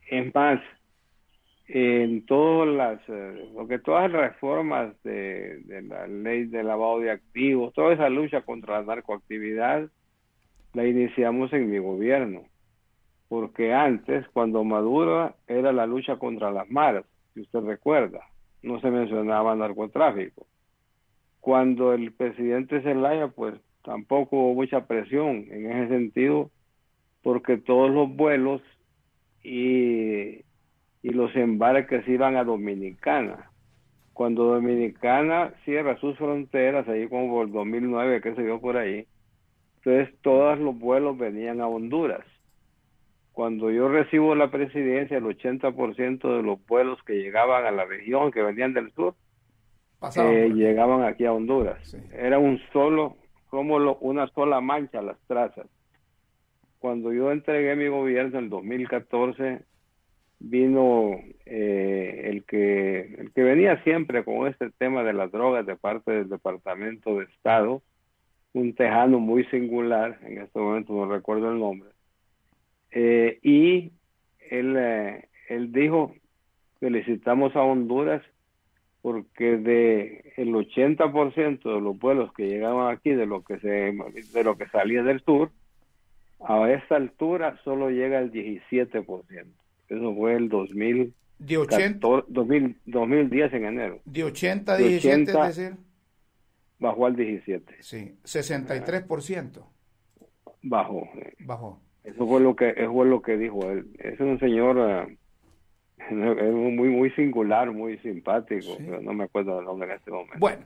[0.10, 0.62] Es más,
[1.68, 7.74] en todas las, eh, porque todas las reformas de, la ley de lavado de activos,
[7.74, 9.90] toda esa lucha contra la narcoactividad,
[10.74, 12.44] la iniciamos en mi gobierno.
[13.28, 18.22] Porque antes, cuando Maduro era la lucha contra las maras, si usted recuerda,
[18.62, 20.46] no se mencionaba narcotráfico.
[21.40, 26.50] Cuando el presidente Zelaya, pues tampoco hubo mucha presión en ese sentido,
[27.22, 28.62] porque todos los vuelos
[29.44, 30.44] y
[31.04, 33.52] y los embarques iban a Dominicana.
[34.14, 39.06] Cuando Dominicana cierra sus fronteras, ahí como por el 2009, que se dio por ahí,
[39.78, 42.26] entonces todos los vuelos venían a Honduras.
[43.34, 48.32] Cuando yo recibo la presidencia, el 80% de los vuelos que llegaban a la región,
[48.32, 49.16] que venían del sur,
[50.18, 51.98] eh, llegaban aquí a Honduras.
[52.14, 53.18] Era un solo,
[53.50, 55.66] como una sola mancha las trazas.
[56.78, 59.62] Cuando yo entregué mi gobierno en el 2014,
[60.40, 65.78] vino eh, el que el que venía siempre con este tema de las drogas de
[65.78, 67.82] parte del Departamento de Estado,
[68.52, 71.90] un tejano muy singular, en este momento no recuerdo el nombre,
[72.94, 73.92] eh, y
[74.50, 76.14] él, eh, él dijo,
[76.80, 78.22] felicitamos a Honduras
[79.02, 84.44] porque de el 80% de los vuelos que llegaban aquí de lo que se de
[84.44, 85.52] lo que salía del sur
[86.40, 89.46] a esta altura solo llega el 17%.
[89.90, 94.00] Eso fue el 2000, de 80, 2010 en enero.
[94.06, 95.78] De 80 a 17, es decir.
[96.80, 97.76] Bajó al 17.
[97.82, 99.64] Sí, 63%.
[100.64, 101.10] Bajó.
[101.40, 101.82] Bajó.
[102.04, 103.88] Eso fue lo que, eso fue lo que dijo él.
[104.00, 104.78] Es un señor
[106.12, 110.40] uh, muy, muy singular, muy simpático, no me acuerdo del nombre en este momento.
[110.40, 110.64] Bueno,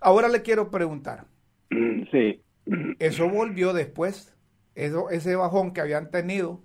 [0.00, 1.26] ahora le quiero preguntar.
[1.70, 2.42] Sí.
[2.98, 4.34] Eso volvió después,
[4.74, 6.60] eso, ese bajón que habían tenido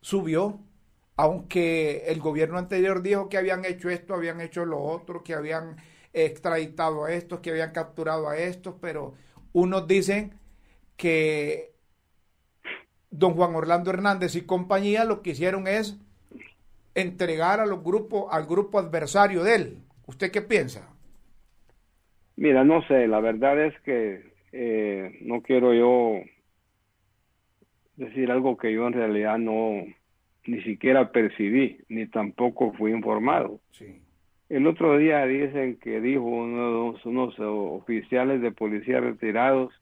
[0.00, 0.60] subió,
[1.16, 5.76] aunque el gobierno anterior dijo que habían hecho esto, habían hecho lo otro, que habían
[6.12, 9.14] extraditado a estos, que habían capturado a estos, pero
[9.52, 10.34] unos dicen
[10.96, 11.73] que
[13.16, 15.98] don Juan Orlando Hernández y compañía lo que hicieron es
[16.94, 19.78] entregar a los grupos, al grupo adversario de él.
[20.06, 20.90] ¿Usted qué piensa?
[22.36, 26.22] Mira, no sé, la verdad es que eh, no quiero yo
[27.96, 29.84] decir algo que yo en realidad no
[30.46, 33.60] ni siquiera percibí, ni tampoco fui informado.
[33.70, 34.00] Sí.
[34.48, 39.72] El otro día dicen que dijo uno unos oficiales de policía retirados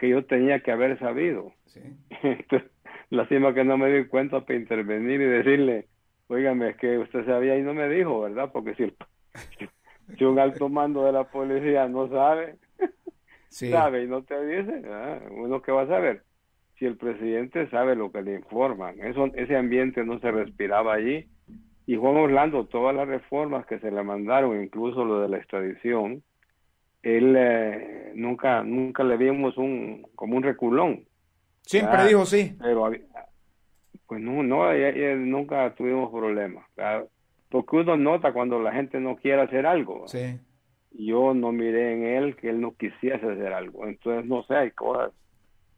[0.00, 1.52] que yo tenía que haber sabido.
[1.66, 1.80] Sí.
[3.10, 5.88] Lástima que no me di cuenta para intervenir y decirle,
[6.28, 8.50] oígame, es que usted sabía y no me dijo, ¿verdad?
[8.50, 8.92] Porque si,
[10.18, 12.56] si un alto mando de la policía no sabe,
[13.48, 16.22] sabe y no te dice, ah, uno que va a saber.
[16.78, 21.28] Si el presidente sabe lo que le informan, eso, ese ambiente no se respiraba allí.
[21.84, 26.22] Y Juan Orlando, todas las reformas que se le mandaron, incluso lo de la extradición,
[27.02, 31.04] él eh, nunca nunca le vimos un como un reculón.
[31.62, 32.56] Siempre dijo sí.
[32.60, 32.90] Pero
[34.06, 34.72] pues no, no
[35.16, 36.66] nunca tuvimos problemas.
[37.48, 40.06] Porque uno nota cuando la gente no quiere hacer algo.
[40.08, 40.38] Sí.
[40.92, 43.86] Yo no miré en él que él no quisiese hacer algo.
[43.86, 45.12] Entonces, no sé, hay cosas,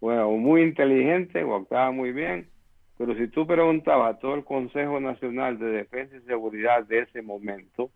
[0.00, 2.48] bueno, muy inteligente o actuaba muy bien.
[2.96, 7.20] Pero si tú preguntabas a todo el Consejo Nacional de Defensa y Seguridad de ese
[7.20, 7.90] momento,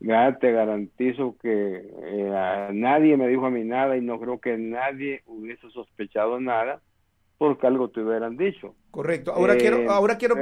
[0.00, 4.56] ya te garantizo que eh, nadie me dijo a mí nada y no creo que
[4.56, 6.80] nadie hubiese sospechado nada
[7.38, 8.74] porque algo te hubieran dicho.
[8.90, 9.32] Correcto.
[9.32, 10.34] Ahora quiero, eh, ahora quiero,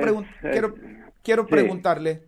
[0.42, 0.74] quiero,
[1.22, 2.22] quiero preguntarle,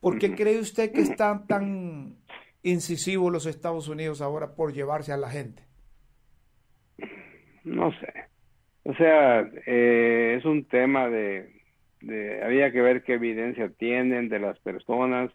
[0.00, 2.16] ¿Por qué cree usted que están tan
[2.62, 5.62] incisivos los Estados Unidos ahora por llevarse a la gente?
[7.64, 8.12] No sé.
[8.84, 11.50] O sea, eh, es un tema de,
[12.42, 15.32] había que ver qué evidencia tienen de las personas.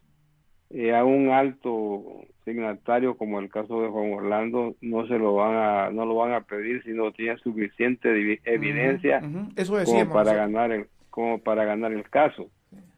[0.73, 5.55] Eh, a un alto signatario como el caso de Juan Orlando no se lo van
[5.55, 8.09] a no lo van a pedir si no tiene suficiente
[8.43, 9.21] evidencia
[9.55, 12.49] Eso como para ganar el como para ganar el caso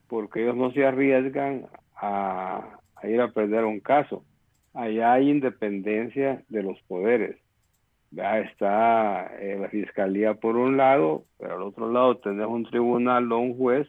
[0.07, 1.65] porque ellos no se arriesgan
[1.95, 4.23] a, ir a perder un caso.
[4.73, 7.37] Allá hay independencia de los poderes.
[8.11, 13.31] Ya está eh, la fiscalía por un lado, pero al otro lado tenés un tribunal
[13.31, 13.87] o un juez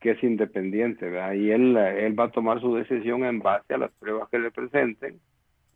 [0.00, 3.90] que es independiente, y él, él va a tomar su decisión en base a las
[3.92, 5.18] pruebas que le presenten,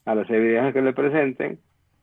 [0.04, 1.58] a las evidencias que le presenten,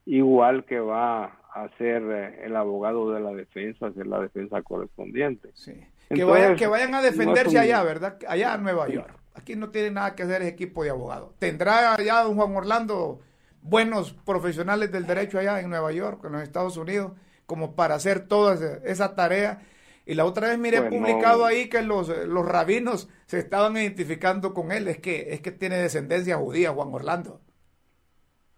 [0.05, 5.49] igual que va a ser eh, el abogado de la defensa, hacer la defensa correspondiente.
[5.53, 5.73] Sí
[6.15, 8.17] que, vayan, que vayan a defenderse allá, ¿verdad?
[8.27, 9.13] Allá en Nueva York.
[9.35, 11.31] Aquí no tiene nada que hacer ese equipo de abogados.
[11.39, 13.19] ¿Tendrá allá don Juan Orlando
[13.61, 17.13] buenos profesionales del derecho allá en Nueva York, en los Estados Unidos,
[17.45, 19.61] como para hacer toda esa tarea?
[20.09, 24.55] Y la otra vez miré pues publicado ahí que los, los rabinos se estaban identificando
[24.55, 24.87] con él.
[24.87, 27.41] Es que, es que tiene descendencia judía, Juan Orlando.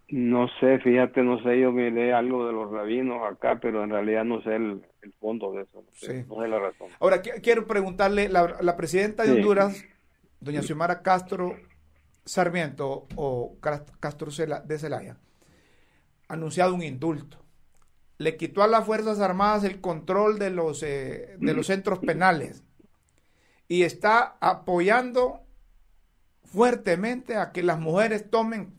[0.08, 4.24] No sé, fíjate, no sé, yo miré algo de los rabinos acá, pero en realidad
[4.24, 4.82] no sé el,
[5.20, 6.88] fondo de eso, no sé, la razón.
[7.02, 9.84] Ahora, quiero preguntarle, la, presidenta de Honduras,
[10.39, 11.58] doña Xiomara Castro
[12.24, 13.58] Sarmiento o
[13.99, 14.32] Castro
[14.66, 15.18] de Celaya,
[16.30, 17.43] ha anunciado un indulto.
[18.22, 22.63] Le quitó a las Fuerzas Armadas el control de los, eh, de los centros penales
[23.67, 25.41] y está apoyando
[26.43, 28.76] fuertemente a que las mujeres tomen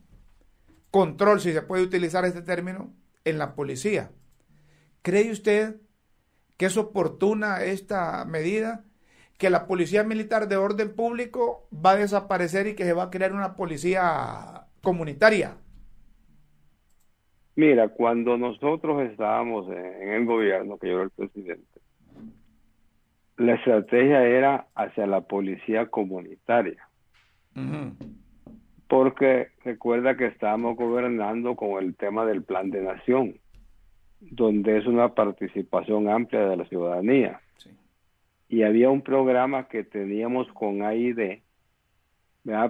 [0.93, 4.12] control, si se puede utilizar este término, en la policía.
[5.03, 5.80] ¿Cree usted
[6.57, 8.84] que es oportuna esta medida?
[9.38, 13.11] ¿Que la policía militar de orden público va a desaparecer y que se va a
[13.11, 15.57] crear una policía comunitaria?
[17.55, 21.80] Mira, cuando nosotros estábamos en el gobierno, que yo era el presidente,
[23.36, 26.88] la estrategia era hacia la policía comunitaria.
[28.88, 33.36] Porque recuerda que estamos gobernando con el tema del plan de nación,
[34.20, 37.40] donde es una participación amplia de la ciudadanía.
[38.48, 41.40] Y había un programa que teníamos con AID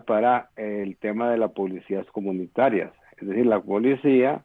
[0.07, 4.45] para el tema de las policías comunitarias, es decir, la policía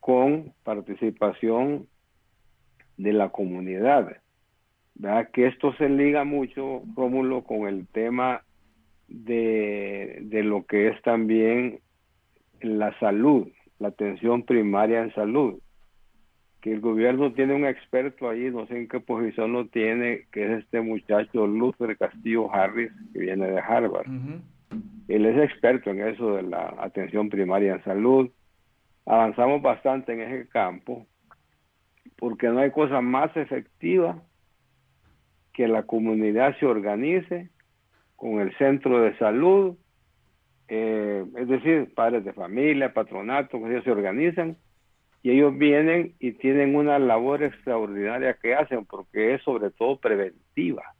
[0.00, 1.86] con participación
[2.96, 4.16] de la comunidad.
[4.94, 5.30] ¿verdad?
[5.32, 8.42] Que esto se liga mucho, Rómulo, con el tema
[9.08, 11.80] de, de lo que es también
[12.60, 13.48] la salud,
[13.78, 15.60] la atención primaria en salud.
[16.60, 20.44] Que el gobierno tiene un experto ahí, no sé en qué posición lo tiene, que
[20.44, 24.06] es este muchacho Luther Castillo Harris, que viene de Harvard.
[25.08, 28.30] Él es experto en eso de la atención primaria en salud.
[29.06, 31.06] Avanzamos bastante en ese campo,
[32.16, 34.22] porque no hay cosa más efectiva
[35.52, 37.50] que la comunidad se organice
[38.16, 39.76] con el centro de salud,
[40.68, 44.56] eh, es decir, padres de familia, patronato, que ellos se organizan
[45.22, 50.94] y ellos vienen y tienen una labor extraordinaria que hacen porque es sobre todo preventiva.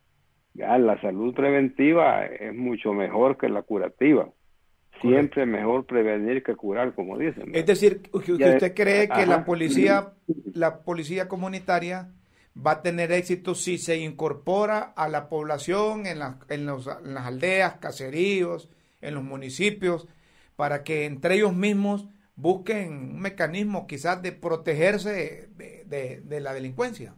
[0.54, 4.28] Ya la salud preventiva es mucho mejor que la curativa.
[5.00, 7.54] Siempre mejor prevenir que curar, como dicen.
[7.54, 10.12] Es decir, que usted cree que la policía,
[10.52, 12.08] la policía comunitaria
[12.54, 18.70] va a tener éxito si se incorpora a la población en, en, las aldeas, caseríos,
[19.00, 20.08] en los municipios,
[20.56, 27.14] para que entre ellos mismos busquen un mecanismo quizás de protegerse de, la delincuencia.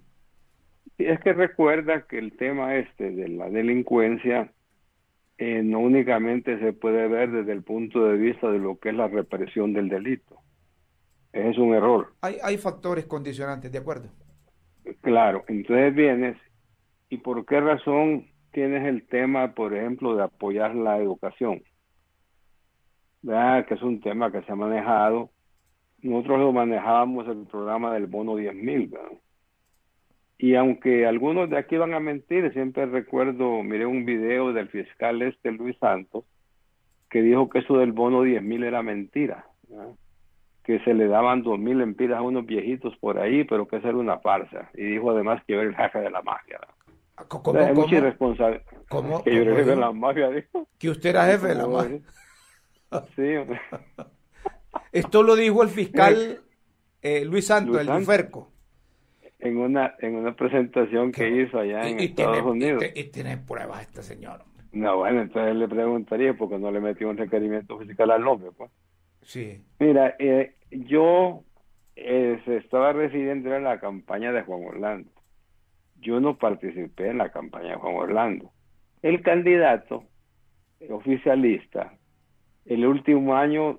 [0.99, 4.53] es que recuerda que el tema este de la delincuencia
[5.45, 8.95] eh, no únicamente se puede ver desde el punto de vista de lo que es
[8.95, 10.37] la represión del delito.
[11.33, 12.15] es un error.
[12.21, 14.09] Hay, hay factores condicionantes, ¿de acuerdo?
[15.01, 16.37] Claro, entonces vienes
[17.09, 21.65] y por qué razón tienes el tema, por ejemplo, de apoyar la educación.
[23.23, 23.67] ¿Verdad?
[23.67, 25.31] Que es un tema que se ha manejado.
[26.03, 28.95] Nosotros lo manejábamos en el programa del bono 10 mil.
[30.43, 35.23] Y aunque algunos de aquí van a mentir, siempre recuerdo, miré un video del fiscal
[35.23, 36.25] este Luis Santos,
[37.09, 39.47] que dijo que eso del bono 10 mil era mentira.
[40.65, 43.89] Que se le daban dos mil empiras a unos viejitos por ahí, pero que eso
[43.89, 44.69] era una farsa.
[44.75, 46.59] Y dijo además que era el jefe de la mafia.
[47.29, 48.65] ¿Cómo, es mucha irresponsabilidad.
[48.89, 49.23] ¿Cómo?
[49.23, 50.67] Que yo era el jefe de la mafia, dijo.
[50.77, 52.01] Que usted era jefe de la mafia.
[53.15, 53.55] Sí.
[54.91, 56.41] Esto lo dijo el fiscal
[57.01, 58.52] eh, Luis Santos, el Duferco
[59.43, 62.85] en una en una presentación que hizo allá en Estados Unidos.
[62.95, 64.45] Y, tiene pruebas este señor.
[64.73, 68.71] No, bueno, entonces le preguntaría porque no le metió un requerimiento fiscal al nombre, pues.
[69.23, 69.63] Sí.
[69.79, 71.43] Mira, eh, yo
[71.97, 75.11] eh, estaba residiendo en la campaña de Juan Orlando.
[76.01, 78.51] Yo no participé en la campaña de Juan Orlando.
[79.03, 80.05] El candidato
[80.89, 81.95] oficialista,
[82.65, 83.79] el último año,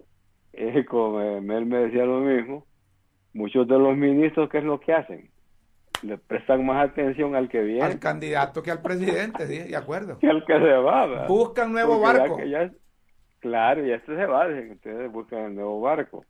[0.51, 2.65] eh, como él me decía lo mismo,
[3.33, 5.32] muchos de los ministros, ¿qué es lo que hacen?
[6.03, 7.83] Le prestan más atención al que viene.
[7.83, 10.19] Al candidato que al presidente, sí, de acuerdo.
[10.19, 11.27] Que al que se va.
[11.27, 12.37] Buscan nuevo barco.
[13.39, 16.25] claro, y este se va, ustedes buscan el nuevo barco.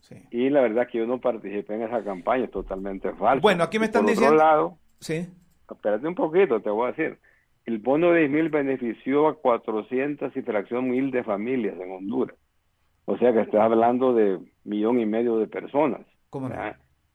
[0.00, 0.16] Sí.
[0.30, 3.40] Y la verdad que yo no participé en esa campaña, es totalmente falso.
[3.40, 4.36] Bueno, aquí me están diciendo...
[4.36, 5.28] Por otro lado, sí.
[5.70, 7.18] espérate un poquito, te voy a decir.
[7.64, 12.36] El bono de 10 mil benefició a 400 y fracción mil de familias en Honduras.
[13.04, 16.00] O sea que estás hablando de millón y medio de personas.
[16.28, 16.56] ¿Cómo no?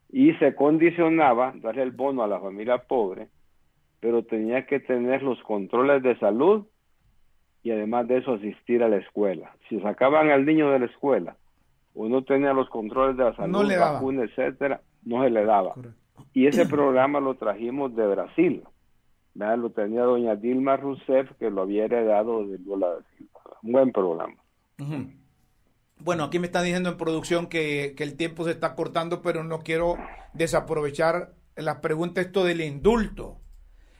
[0.10, 3.28] Y se condicionaba darle el bono a la familia pobre,
[4.00, 6.66] pero tenía que tener los controles de salud
[7.64, 9.56] y además de eso asistir a la escuela.
[9.68, 11.36] Si sacaban al niño de la escuela
[11.94, 15.74] o no tenía los controles de la salud, no vacuna, etcétera, no se le daba.
[16.34, 18.64] Y ese programa lo trajimos de Brasil.
[19.34, 22.88] Lo tenía doña Dilma Rousseff, que lo había heredado de Lula
[23.62, 24.36] Un buen programa.
[26.00, 29.60] Bueno, aquí me están diciendo en producción que, el tiempo se está cortando, pero no
[29.60, 29.98] quiero
[30.34, 33.40] desaprovechar las preguntas, esto del indulto,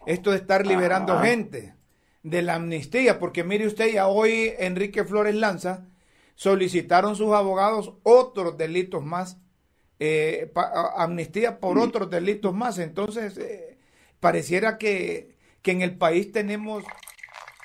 [0.06, 1.76] esto de estar liberando gente,
[2.22, 5.88] de la amnistía, porque mire usted, ya hoy Enrique Flores Lanza
[6.36, 9.38] solicitaron sus abogados otros delitos más,
[10.00, 10.52] eh,
[10.96, 12.78] amnistía por otros delitos más.
[12.78, 13.80] Entonces, eh,
[14.20, 16.84] pareciera que, que en el país tenemos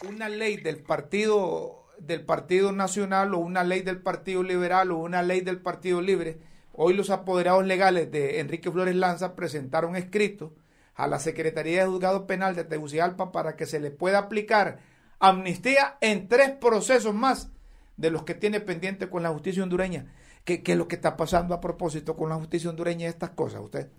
[0.09, 5.23] una ley del partido del Partido Nacional o una ley del Partido Liberal o una
[5.23, 6.39] ley del Partido Libre.
[6.73, 10.55] Hoy los apoderados legales de Enrique Flores Lanza presentaron escrito
[10.95, 14.79] a la Secretaría de Juzgado Penal de Tegucigalpa para que se le pueda aplicar
[15.19, 17.53] amnistía en tres procesos más
[17.97, 20.07] de los que tiene pendiente con la justicia hondureña.
[20.45, 23.91] ¿Qué, es lo que está pasando a propósito con la justicia hondureña estas cosas, usted?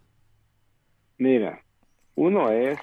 [1.17, 1.63] Mira,
[2.15, 2.77] uno es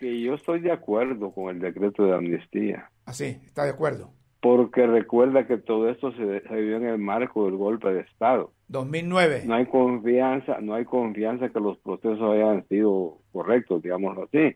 [0.00, 2.90] que yo estoy de acuerdo con el decreto de amnistía.
[3.08, 4.10] Así, está de acuerdo.
[4.42, 8.52] Porque recuerda que todo esto se, se, vivió en el marco del golpe de Estado.
[8.68, 9.44] 2009.
[9.46, 14.54] No hay confianza, no hay confianza que los procesos hayan sido correctos, digámoslo así.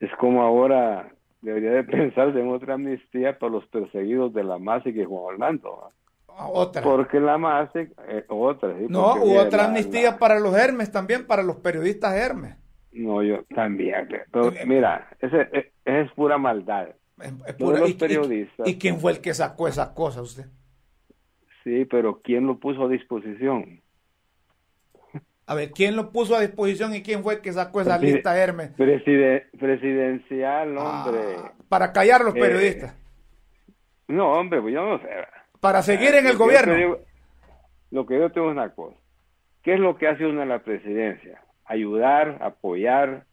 [0.00, 1.12] Es como ahora
[1.42, 5.92] debería de pensarse en otra amnistía para los perseguidos de la MASI que Juan Orlando.
[6.26, 6.82] Otra.
[6.82, 8.74] Porque la MASI, eh, otra.
[8.88, 12.56] no, hubo otra amnistía para los Hermes también, para los periodistas Hermes.
[12.92, 14.08] No, yo también.
[14.32, 16.88] Pero, eh, mira, ese, ese es pura maldad
[17.86, 18.68] y, periodistas.
[18.68, 20.46] ¿Y, quién fue el que sacó esas cosas usted?
[21.64, 23.80] Sí, pero ¿quién lo puso a disposición?
[25.46, 28.38] A ver, ¿quién lo puso a disposición y quién fue el que sacó esa lista,
[28.38, 28.70] Hermes?
[28.76, 31.36] presidencial, ah, hombre.
[31.68, 32.96] para callar a los eh, periodistas.
[34.06, 35.08] no, hombre, pues yo no sé.
[35.60, 36.98] Para seguir en el gobierno.
[37.90, 38.96] lo que yo tengo es una cosa.
[39.62, 41.42] ¿Qué es lo que hace uno en la presidencia?
[41.64, 43.24] Ayudar, apoyar.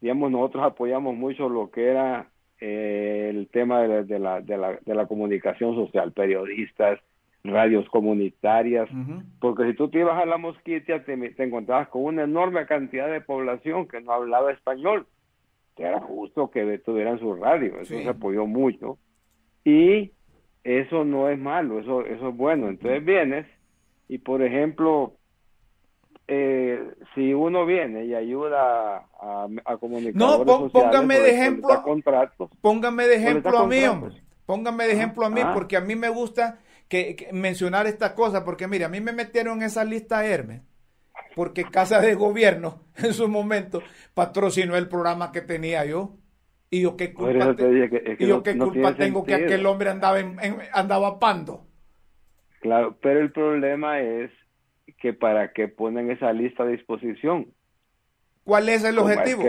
[0.00, 2.28] Digamos, nosotros apoyamos mucho lo que era
[2.66, 3.88] eh, el tema de
[4.18, 6.98] la, de, la, de, la, comunicación social, periodistas,
[7.42, 8.88] radios comunitarias,
[9.38, 13.12] porque si tú te ibas a la mosquitia te, te, encontrabas con una enorme cantidad
[13.12, 15.06] de población que no hablaba español,
[15.76, 18.96] que era justo que tuvieran su radio, eso se apoyó mucho.
[19.62, 20.12] Y
[20.62, 22.70] eso no es malo, eso, eso es bueno.
[22.70, 23.46] Entonces vienes
[24.08, 25.12] y, por ejemplo,
[26.26, 33.06] eh, si uno viene y ayuda a, a comunicadores no, póngame de ejemplo, contratos, póngame
[33.06, 37.86] de ejemplo a mí, de ejemplo a mí, porque a mí me gusta que, mencionar
[37.86, 40.62] esta cosa, porque mire, a mí me metieron en esa lista Hermes,
[41.34, 43.82] porque Casa de Gobierno en su momento
[44.14, 46.16] patrocinó el programa que tenía yo.
[46.70, 47.54] Y yo qué culpa,
[48.18, 50.18] yo qué culpa tengo que aquel hombre andaba,
[50.72, 51.66] andaba pando.
[52.60, 54.32] Claro, pero el problema es
[55.04, 57.52] que para qué ponen esa lista a disposición.
[58.42, 59.42] ¿Cuál es el objetivo?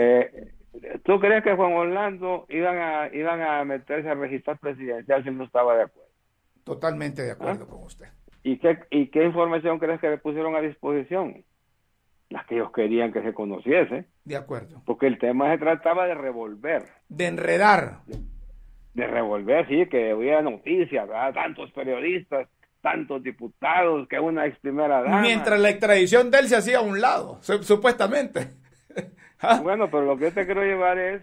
[1.02, 5.44] ¿Tú crees que Juan Orlando iban a, iban a meterse a registrar presidencial si no
[5.44, 6.10] estaba de acuerdo?
[6.62, 7.70] Totalmente de acuerdo ¿Ah?
[7.70, 8.08] con usted.
[8.42, 11.42] ¿Y qué, ¿Y qué información crees que le pusieron a disposición?
[12.28, 14.04] Las que ellos querían que se conociese.
[14.24, 14.82] De acuerdo.
[14.84, 16.82] Porque el tema se trataba de revolver.
[17.08, 18.00] De enredar.
[18.92, 21.32] De, revolver, sí, que hubiera noticias, ¿verdad?
[21.32, 22.46] Tantos periodistas
[22.86, 25.20] tantos diputados, que una ex primera dama.
[25.20, 28.52] Mientras la extradición de él se hacía a un lado, supuestamente.
[29.40, 29.58] ¿Ah?
[29.60, 31.20] bueno, pero lo que te quiero llevar es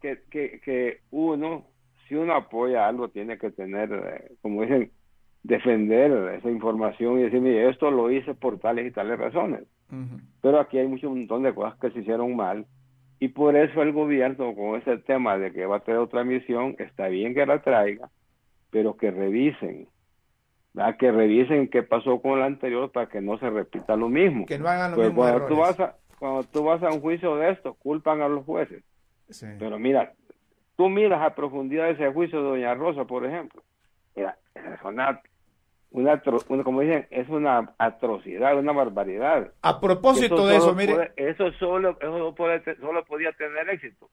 [0.00, 1.66] que, que, que, uno,
[2.08, 4.92] si uno apoya algo, tiene que tener, eh, como dicen,
[5.42, 9.64] defender esa información y decir, mire, esto lo hice por tales y tales razones.
[10.40, 12.64] Pero aquí hay mucho, un montón de cosas que se hicieron mal
[13.20, 16.76] y por eso el gobierno con ese tema de que va a tener otra misión,
[16.78, 18.08] está bien que la traiga,
[18.70, 19.86] pero que revisen
[20.98, 24.46] que revisen qué pasó con la anterior para que no se repita lo mismo.
[24.46, 27.00] Que no hagan lo pues mismo cuando tú vas a cuando tú vas a un
[27.00, 28.82] juicio de esto, culpan a los jueces.
[29.58, 30.14] Pero mira,
[30.76, 33.62] tú miras a profundidad ese juicio de Doña Rosa, por ejemplo.
[34.16, 35.20] Mira, es una,
[35.90, 36.22] una,
[36.62, 39.52] como dicen, es una atrocidad, una barbaridad.
[39.60, 41.12] A propósito de eso, mire.
[41.16, 42.34] eso solo, eso
[42.80, 44.08] solo podía tener éxito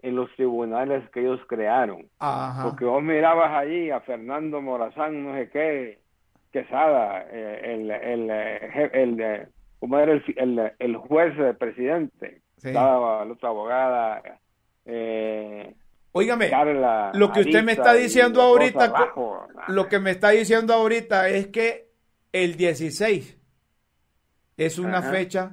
[0.00, 2.06] en los tribunales que ellos crearon.
[2.62, 5.98] Porque vos mirabas allí a Fernando Morazán, no sé qué,
[6.52, 13.24] Quesada, eh, el, el, eh, el, el, como era el, el, juez del presidente, estaba
[13.24, 14.22] la otra abogada.
[14.86, 15.74] Eh,
[16.12, 16.50] Óigame,
[17.12, 19.12] lo que usted me está diciendo ahorita,
[19.68, 21.90] lo que me está diciendo ahorita es que
[22.32, 23.38] el 16
[24.56, 25.52] es una fecha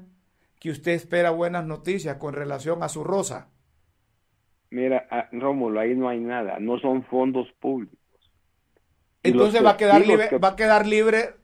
[0.59, 3.49] que usted espera buenas noticias con relación a su rosa.
[4.69, 7.99] Mira, ah, Rómulo, ahí no hay nada, no son fondos públicos.
[9.23, 11.35] Entonces va a quedar libre, va a quedar libre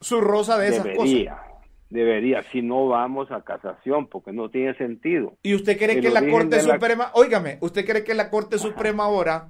[0.00, 1.46] su rosa de esas cosas.
[1.88, 5.36] Debería, si no vamos a casación, porque no tiene sentido.
[5.42, 9.48] ¿Y usted cree que la Corte Suprema, óigame, usted cree que la Corte Suprema ahora,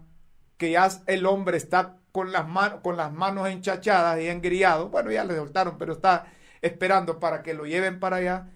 [0.58, 5.10] que ya el hombre está con las, manos con las manos enchachadas y engriado, bueno,
[5.10, 6.26] ya le soltaron, pero está
[6.60, 8.50] esperando para que lo lleven para allá,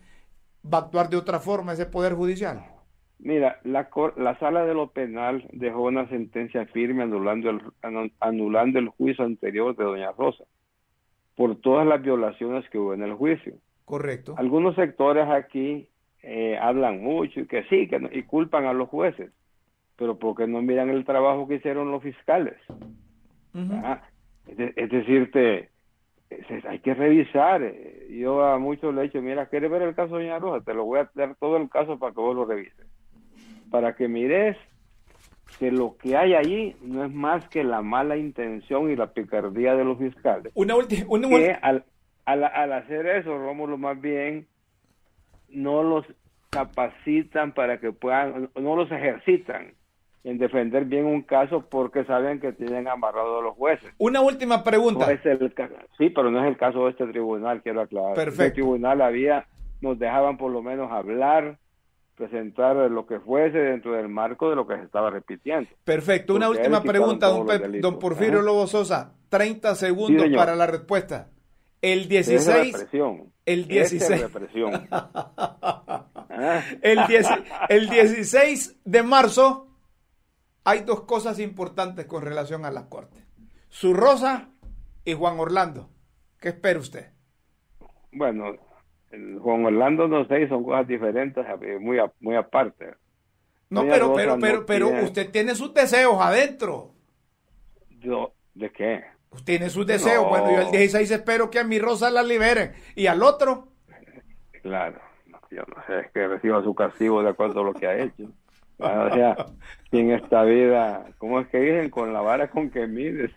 [0.63, 2.65] va a actuar de otra forma ese Poder Judicial?
[3.23, 7.61] Mira, la, la sala de lo penal dejó una sentencia firme anulando el,
[8.21, 10.45] anulando el juicio anterior de Doña Rosa
[11.37, 13.55] por todas las violaciones que hubo en el juicio.
[13.85, 14.35] Correcto.
[14.39, 15.89] Algunos sectores aquí
[16.23, 19.31] eh, hablan mucho y que sí, que y culpan a los jueces,
[19.97, 22.57] pero porque no miran el trabajo que hicieron los fiscales.
[23.55, 24.03] Ah,
[24.47, 25.31] es, decir,
[26.69, 27.63] hay que revisar.
[27.63, 30.65] Eh, yo a muchos le he dicho, mira, ¿quieres ver el caso de Doña Rosa?
[30.65, 32.87] Te lo voy a dar todo el caso para que vos lo revises
[33.71, 34.57] para que mires
[35.59, 39.75] que lo que hay allí no es más que la mala intención y la picardía
[39.75, 40.53] de los fiscales.
[40.55, 41.07] Una última.
[41.63, 41.85] al,
[42.25, 44.47] al, hacer eso, Rómulo, más bien
[45.49, 46.07] no los
[46.51, 49.75] capacitan para que puedan, no los ejercitan
[50.23, 53.91] en defender bien un caso porque saben que tienen amarrados los jueces.
[53.99, 55.11] Una última pregunta.
[55.11, 55.53] es el,
[55.97, 58.15] sí, pero no es el caso de este tribunal, quiero aclarar.
[58.15, 58.43] Perfecto.
[58.43, 59.47] Este tribunal había,
[59.81, 61.59] nos dejaban por lo menos hablar,
[62.21, 65.71] presentar lo que fuese dentro del marco de lo que se estaba repitiendo.
[65.85, 66.35] Perfecto.
[66.35, 69.15] Una última pregunta, don, Porfirio Lobo Sosa.
[69.31, 71.31] 30 segundos para la respuesta.
[71.81, 72.89] El 16.
[73.47, 74.23] El 16.
[76.83, 76.99] el,
[77.71, 79.69] el 16 de marzo
[80.65, 83.25] hay dos cosas importantes con relación a la corte.
[83.71, 84.51] Su Rosa
[85.07, 85.89] y Juan Orlando.
[86.39, 87.13] ¿Qué espera usted?
[88.13, 88.57] Bueno,
[89.11, 91.45] Juan Orlando no sé, son cosas diferentes,
[91.81, 92.95] muy, muy aparte.
[93.69, 96.93] No, pero, pero, pero, pero usted tiene sus deseos adentro.
[98.01, 99.05] Yo, ¿de qué?
[99.31, 100.29] Usted tiene sus deseos.
[100.29, 102.73] Bueno, yo el 16 espero que a mi Rosa la liberen.
[102.97, 103.69] ¿Y al otro?
[104.63, 105.01] Claro,
[105.51, 108.25] yo no sé, es que reciba su castigo de acuerdo a lo que ha hecho.
[108.83, 109.37] Ah, o sea,
[109.93, 111.91] en esta vida, ¿cómo es que dicen?
[111.91, 113.31] Con la vara con que mides.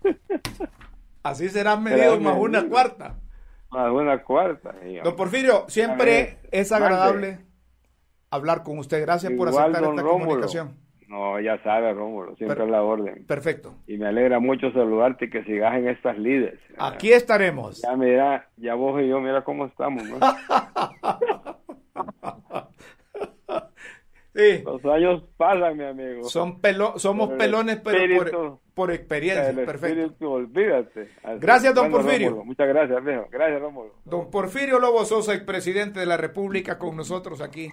[1.21, 3.17] Así serán medidos más una cuarta.
[3.73, 4.75] Una cuarta.
[5.03, 7.39] Don Porfirio, siempre es agradable
[8.29, 9.01] hablar con usted.
[9.01, 10.83] Gracias por aceptar esta comunicación.
[11.13, 13.23] No, ya sabes, Rómulo, siempre es la orden.
[13.27, 13.75] Perfecto.
[13.85, 16.59] Y me alegra mucho saludarte y que sigas en estas líderes.
[16.79, 17.83] Aquí estaremos.
[17.83, 20.17] Ya mira, ya vos y yo, mira cómo estamos, ¿no?
[24.33, 24.63] sí.
[24.65, 26.23] Los años pasan, mi amigo.
[26.23, 28.59] Son pelo, somos pelones, pero por,
[28.91, 29.53] experiencia.
[29.65, 30.31] Perfecto.
[30.31, 31.09] olvídate.
[31.39, 32.43] Gracias, don Porfirio.
[32.43, 33.27] Muchas gracias, viejo.
[33.31, 33.93] Gracias, Rómulo.
[34.05, 37.71] Don Porfirio Lobo Sosa, expresidente de la República, con nosotros aquí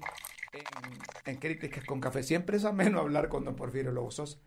[1.24, 2.22] en, Críticas con Café.
[2.22, 4.38] Siempre es ameno hablar con don Porfirio Lobo Sosa,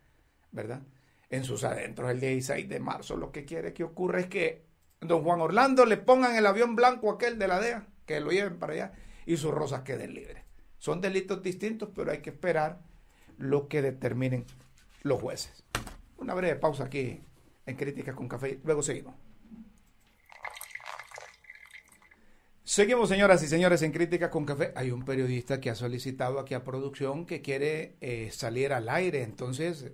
[0.52, 0.82] ¿verdad?
[1.30, 4.66] En sus adentros, el 16 de marzo, lo que quiere que ocurra es que
[5.00, 8.58] don Juan Orlando le pongan el avión blanco aquel de la DEA, que lo lleven
[8.58, 8.92] para allá,
[9.26, 10.44] y sus rosas queden libres.
[10.78, 12.80] Son delitos distintos, pero hay que esperar
[13.38, 14.44] lo que determinen
[15.02, 15.64] los jueces.
[16.24, 17.20] Una breve pausa aquí
[17.66, 19.14] en Críticas con Café, luego seguimos.
[22.62, 24.72] Seguimos, señoras y señores, en Crítica con Café.
[24.74, 29.22] Hay un periodista que ha solicitado aquí a producción que quiere eh, salir al aire.
[29.22, 29.92] Entonces,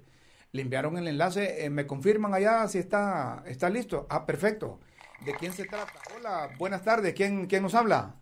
[0.53, 1.65] le enviaron el enlace.
[1.65, 4.07] Eh, ¿Me confirman allá si está, está listo?
[4.09, 4.79] Ah, perfecto.
[5.25, 5.93] ¿De quién se trata?
[6.17, 7.13] Hola, buenas tardes.
[7.13, 8.15] ¿Quién, quién nos habla?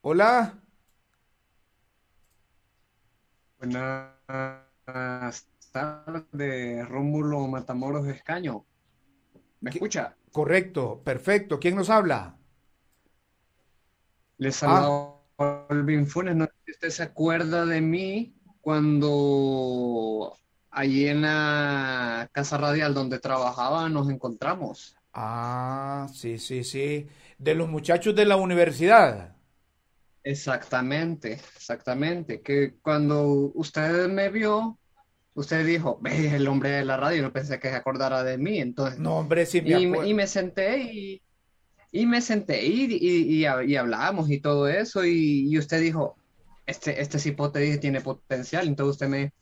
[0.00, 0.65] Hola.
[3.58, 8.66] Buenas tardes, Rómulo Matamoros Escaño.
[9.60, 10.14] ¿Me escucha?
[10.30, 11.58] Correcto, perfecto.
[11.58, 12.36] ¿Quién nos habla?
[14.36, 15.66] Les saluda ah.
[15.70, 16.36] Olvin Funes.
[16.36, 20.36] No sé si usted se acuerda de mí cuando
[20.70, 24.96] allí en la casa radial donde trabajaba nos encontramos.
[25.14, 27.08] Ah, sí, sí, sí.
[27.38, 29.35] De los muchachos de la universidad.
[30.26, 32.40] Exactamente, exactamente.
[32.40, 34.76] Que cuando usted me vio,
[35.34, 38.58] usted dijo, ve el hombre de la radio, no pensé que se acordara de mí,
[38.58, 38.98] entonces...
[38.98, 41.22] No, hombre, sí me y, y me senté y,
[41.92, 46.16] y me senté y, y, y, hablamos y todo eso, y, usted dijo,
[46.66, 49.32] este, este cipote tiene potencial, entonces usted me,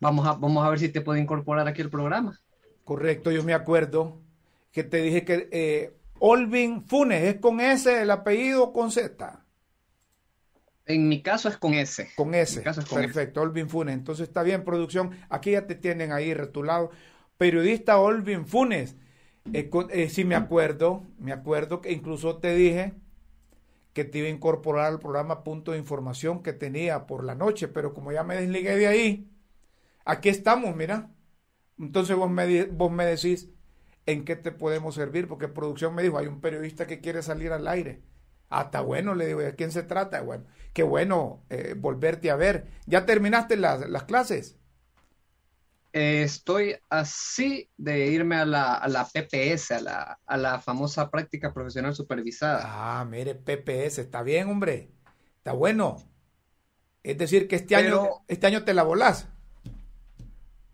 [0.00, 2.38] vamos a, vamos a ver si te puede incorporar aquí el programa.
[2.84, 4.20] Correcto, yo me acuerdo
[4.70, 9.45] que te dije que eh, Olvin Funes, ¿es con S el apellido con Z?
[10.86, 12.08] En mi caso es con S.
[12.14, 12.62] Con S.
[12.62, 13.94] Perfecto, Olvin Funes.
[13.94, 15.10] Entonces está bien, producción.
[15.28, 16.90] Aquí ya te tienen ahí retulado.
[17.36, 18.96] Periodista Olvin Funes.
[19.52, 22.94] Eh, eh, sí me acuerdo, me acuerdo que incluso te dije
[23.92, 27.68] que te iba a incorporar al programa Punto de Información que tenía por la noche,
[27.68, 29.30] pero como ya me desligué de ahí,
[30.04, 31.10] aquí estamos, mira.
[31.78, 33.50] Entonces vos me, vos me decís
[34.06, 37.52] en qué te podemos servir, porque producción me dijo, hay un periodista que quiere salir
[37.52, 38.02] al aire.
[38.48, 40.20] Ah, está bueno, le digo, ¿de quién se trata?
[40.20, 42.66] Bueno, qué bueno eh, volverte a ver.
[42.86, 44.56] ¿Ya terminaste las, clases?
[45.92, 51.54] estoy así de irme a la, a la PPS, a la, a la, famosa práctica
[51.54, 52.60] profesional supervisada.
[52.64, 54.90] Ah, mire, PPS, está bien, hombre.
[55.38, 55.96] Está bueno.
[57.02, 59.28] Es decir, que este, año, este año te la volás.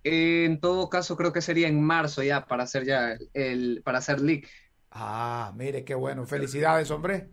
[0.03, 4.21] En todo caso, creo que sería en marzo ya para hacer ya el, para hacer
[4.21, 4.49] leak.
[4.91, 6.27] Ah, mire, qué bueno.
[6.27, 7.29] Felicidades, hombre.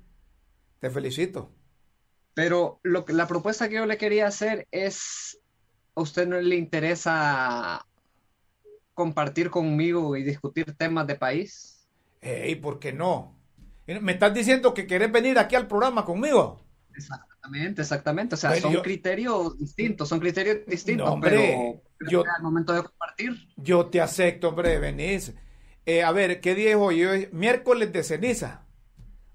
[0.80, 1.52] Te felicito.
[2.34, 5.40] Pero lo que, la propuesta que yo le quería hacer es,
[5.96, 7.86] ¿a usted no le interesa
[8.94, 11.88] compartir conmigo y discutir temas de país?
[12.22, 13.36] ¿Y ¿por qué no?
[13.88, 16.62] ¿Me estás diciendo que querés venir aquí al programa conmigo?
[16.96, 18.36] Exactamente, exactamente.
[18.36, 23.48] O sea, son criterios distintos, son criterios distintos, hombre, pero yo, al momento de compartir.
[23.56, 25.34] Yo te acepto, hombre, venís.
[25.86, 27.30] Eh, a ver, ¿qué día es hoy?
[27.32, 28.66] Miércoles de ceniza.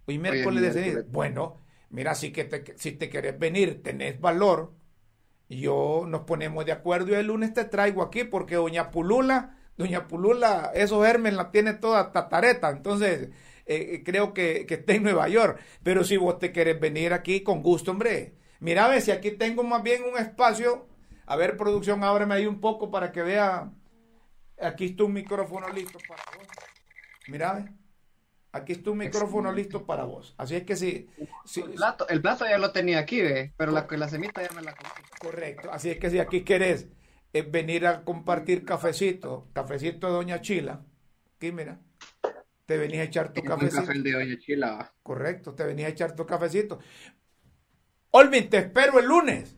[0.06, 4.74] Hoy miércoles, de Bueno, mira, si, que te, si te querés venir, tenés valor,
[5.48, 10.06] yo nos ponemos de acuerdo y el lunes te traigo aquí porque doña Pulula, doña
[10.06, 13.30] Pulula, esos Hermes la tiene toda tatareta, entonces
[13.66, 17.42] eh, creo que, que, está en Nueva York, pero si vos te querés venir aquí,
[17.42, 18.34] con gusto, hombre.
[18.60, 20.86] Mira, a ver si aquí tengo más bien un espacio,
[21.26, 23.70] a ver producción, ábreme ahí un poco para que vea,
[24.60, 26.46] aquí está un micrófono listo para vos.
[27.28, 27.83] Mira, ver.
[28.54, 30.32] Aquí está un micrófono listo para vos.
[30.38, 31.10] Así es que sí.
[31.56, 33.52] el, plato, el, plato, ya lo tenía aquí, ¿ve?
[33.56, 34.90] pero la, la semita ya me la comí.
[35.18, 35.72] Correcto.
[35.72, 36.86] Así es que si aquí querés
[37.32, 40.84] eh, venir a compartir cafecito, cafecito de Doña Chila,
[41.34, 41.80] aquí mira,
[42.64, 43.86] te venís a echar tu cafecito.
[43.86, 44.94] Café de Doña Chila.
[45.02, 46.78] Correcto, te venís a echar tu cafecito.
[48.12, 49.56] Olvin, te espero el lunes.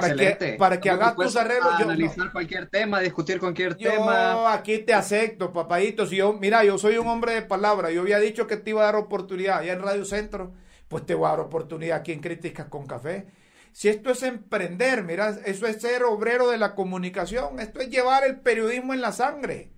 [0.00, 1.72] Para que, para que hagas tus arreglos.
[1.78, 4.32] Yo, analizar cualquier tema, discutir cualquier tema.
[4.32, 6.06] Yo aquí te acepto, papadito.
[6.06, 7.90] Si yo, mira, yo soy un hombre de palabra.
[7.90, 10.52] Yo había dicho que te iba a dar oportunidad allá en Radio Centro,
[10.88, 13.26] pues te voy a dar oportunidad aquí en Críticas con Café.
[13.72, 17.58] Si esto es emprender, mira, eso es ser obrero de la comunicación.
[17.58, 19.72] Esto es llevar el periodismo en la sangre.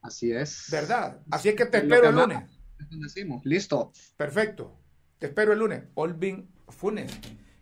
[0.00, 0.66] Así es.
[0.72, 1.20] ¿Verdad?
[1.30, 2.42] Así es que te espero el lunes.
[2.90, 3.42] Decimos.
[3.44, 3.92] Listo.
[4.16, 4.76] Perfecto.
[5.20, 5.84] Te espero el lunes.
[5.94, 7.12] Olvin Funes.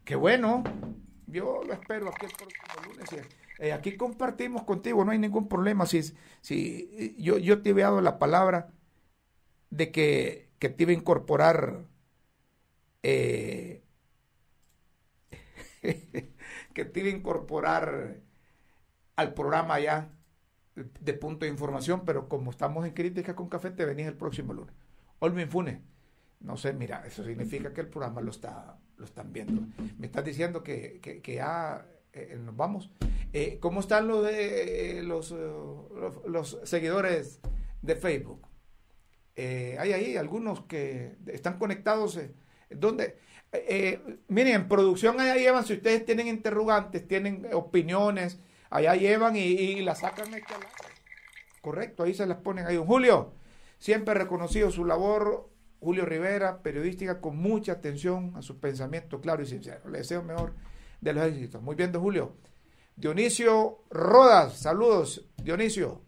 [0.03, 0.65] Qué bueno.
[1.31, 3.27] Yo lo espero aquí el próximo lunes.
[3.59, 5.87] Eh, aquí compartimos contigo, no hay ningún problema.
[5.87, 6.03] Si,
[6.41, 8.73] si yo, yo te he dado la palabra
[9.71, 11.85] de que, que te iba a incorporar
[13.03, 13.83] eh,
[16.75, 18.21] que te iba a incorporar
[19.17, 20.11] al programa ya
[20.75, 24.53] de punto de información, pero como estamos en crítica con café, te venís el próximo
[24.55, 24.75] lunes.
[25.19, 25.81] Olvin Funes,
[26.41, 29.63] no sé, mira, eso significa que el programa lo está lo están viendo.
[29.99, 32.91] Me estás diciendo que, que, ya eh, nos vamos.
[33.33, 35.35] Eh, ¿Cómo están los, de, los,
[36.27, 37.41] los, seguidores
[37.83, 38.47] de Facebook?
[39.37, 42.21] hay ahí algunos que están conectados.
[42.69, 43.17] ¿Dónde?
[44.29, 48.39] miren, en producción allá llevan, si ustedes tienen interrogantes, tienen opiniones,
[48.69, 50.53] allá llevan y, y las sacan aquí
[51.63, 52.77] Correcto, ahí se las ponen ahí.
[52.77, 53.33] Julio,
[53.79, 55.51] siempre reconocido su labor,
[55.81, 59.89] Julio Rivera, periodística, con mucha atención a su pensamiento claro y sincero.
[59.89, 60.55] Le deseo mejor
[61.01, 61.63] de los éxitos.
[61.63, 62.37] Muy bien, don Julio.
[62.97, 66.03] Dionisio Rodas, saludos, Dionisio.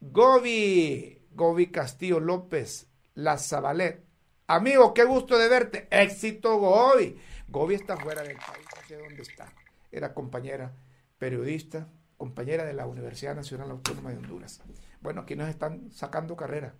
[0.00, 4.04] Gobi, Gobi Castillo López, La Zabalet.
[4.46, 5.88] Amigo, qué gusto de verte.
[5.90, 7.16] Éxito, Gobi.
[7.48, 9.50] Gobi está fuera del país, no sé dónde está.
[9.90, 10.74] Era compañera
[11.18, 11.88] periodista,
[12.18, 14.60] compañera de la Universidad Nacional Autónoma de Honduras.
[15.00, 16.74] Bueno, aquí nos están sacando carrera.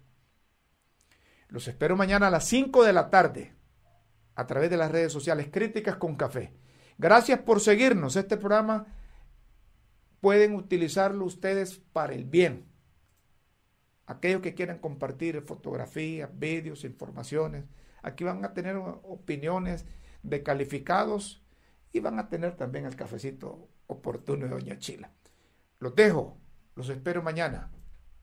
[1.52, 3.52] Los espero mañana a las 5 de la tarde
[4.36, 6.54] a través de las redes sociales Críticas con Café.
[6.96, 8.16] Gracias por seguirnos.
[8.16, 8.86] Este programa
[10.22, 12.64] pueden utilizarlo ustedes para el bien.
[14.06, 17.66] Aquellos que quieran compartir fotografías, vídeos, informaciones,
[18.02, 19.84] aquí van a tener opiniones
[20.22, 21.44] de calificados
[21.92, 25.10] y van a tener también el cafecito oportuno de Doña Chila.
[25.80, 26.38] Los dejo,
[26.76, 27.70] los espero mañana.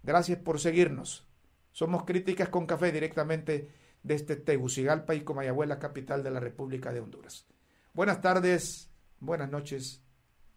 [0.01, 1.28] Gracias por seguirnos.
[1.71, 3.71] Somos Críticas con Café directamente
[4.03, 7.47] desde Tegucigalpa y Comayagüela, capital de la República de Honduras.
[7.93, 10.03] Buenas tardes, buenas noches,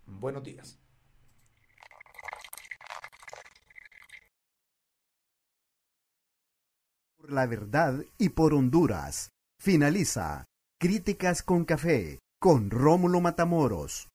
[0.07, 0.79] buenos días.
[7.17, 9.31] Por la verdad y por Honduras.
[9.59, 10.45] Finaliza
[10.79, 14.12] Críticas con Café con Rómulo Matamoros.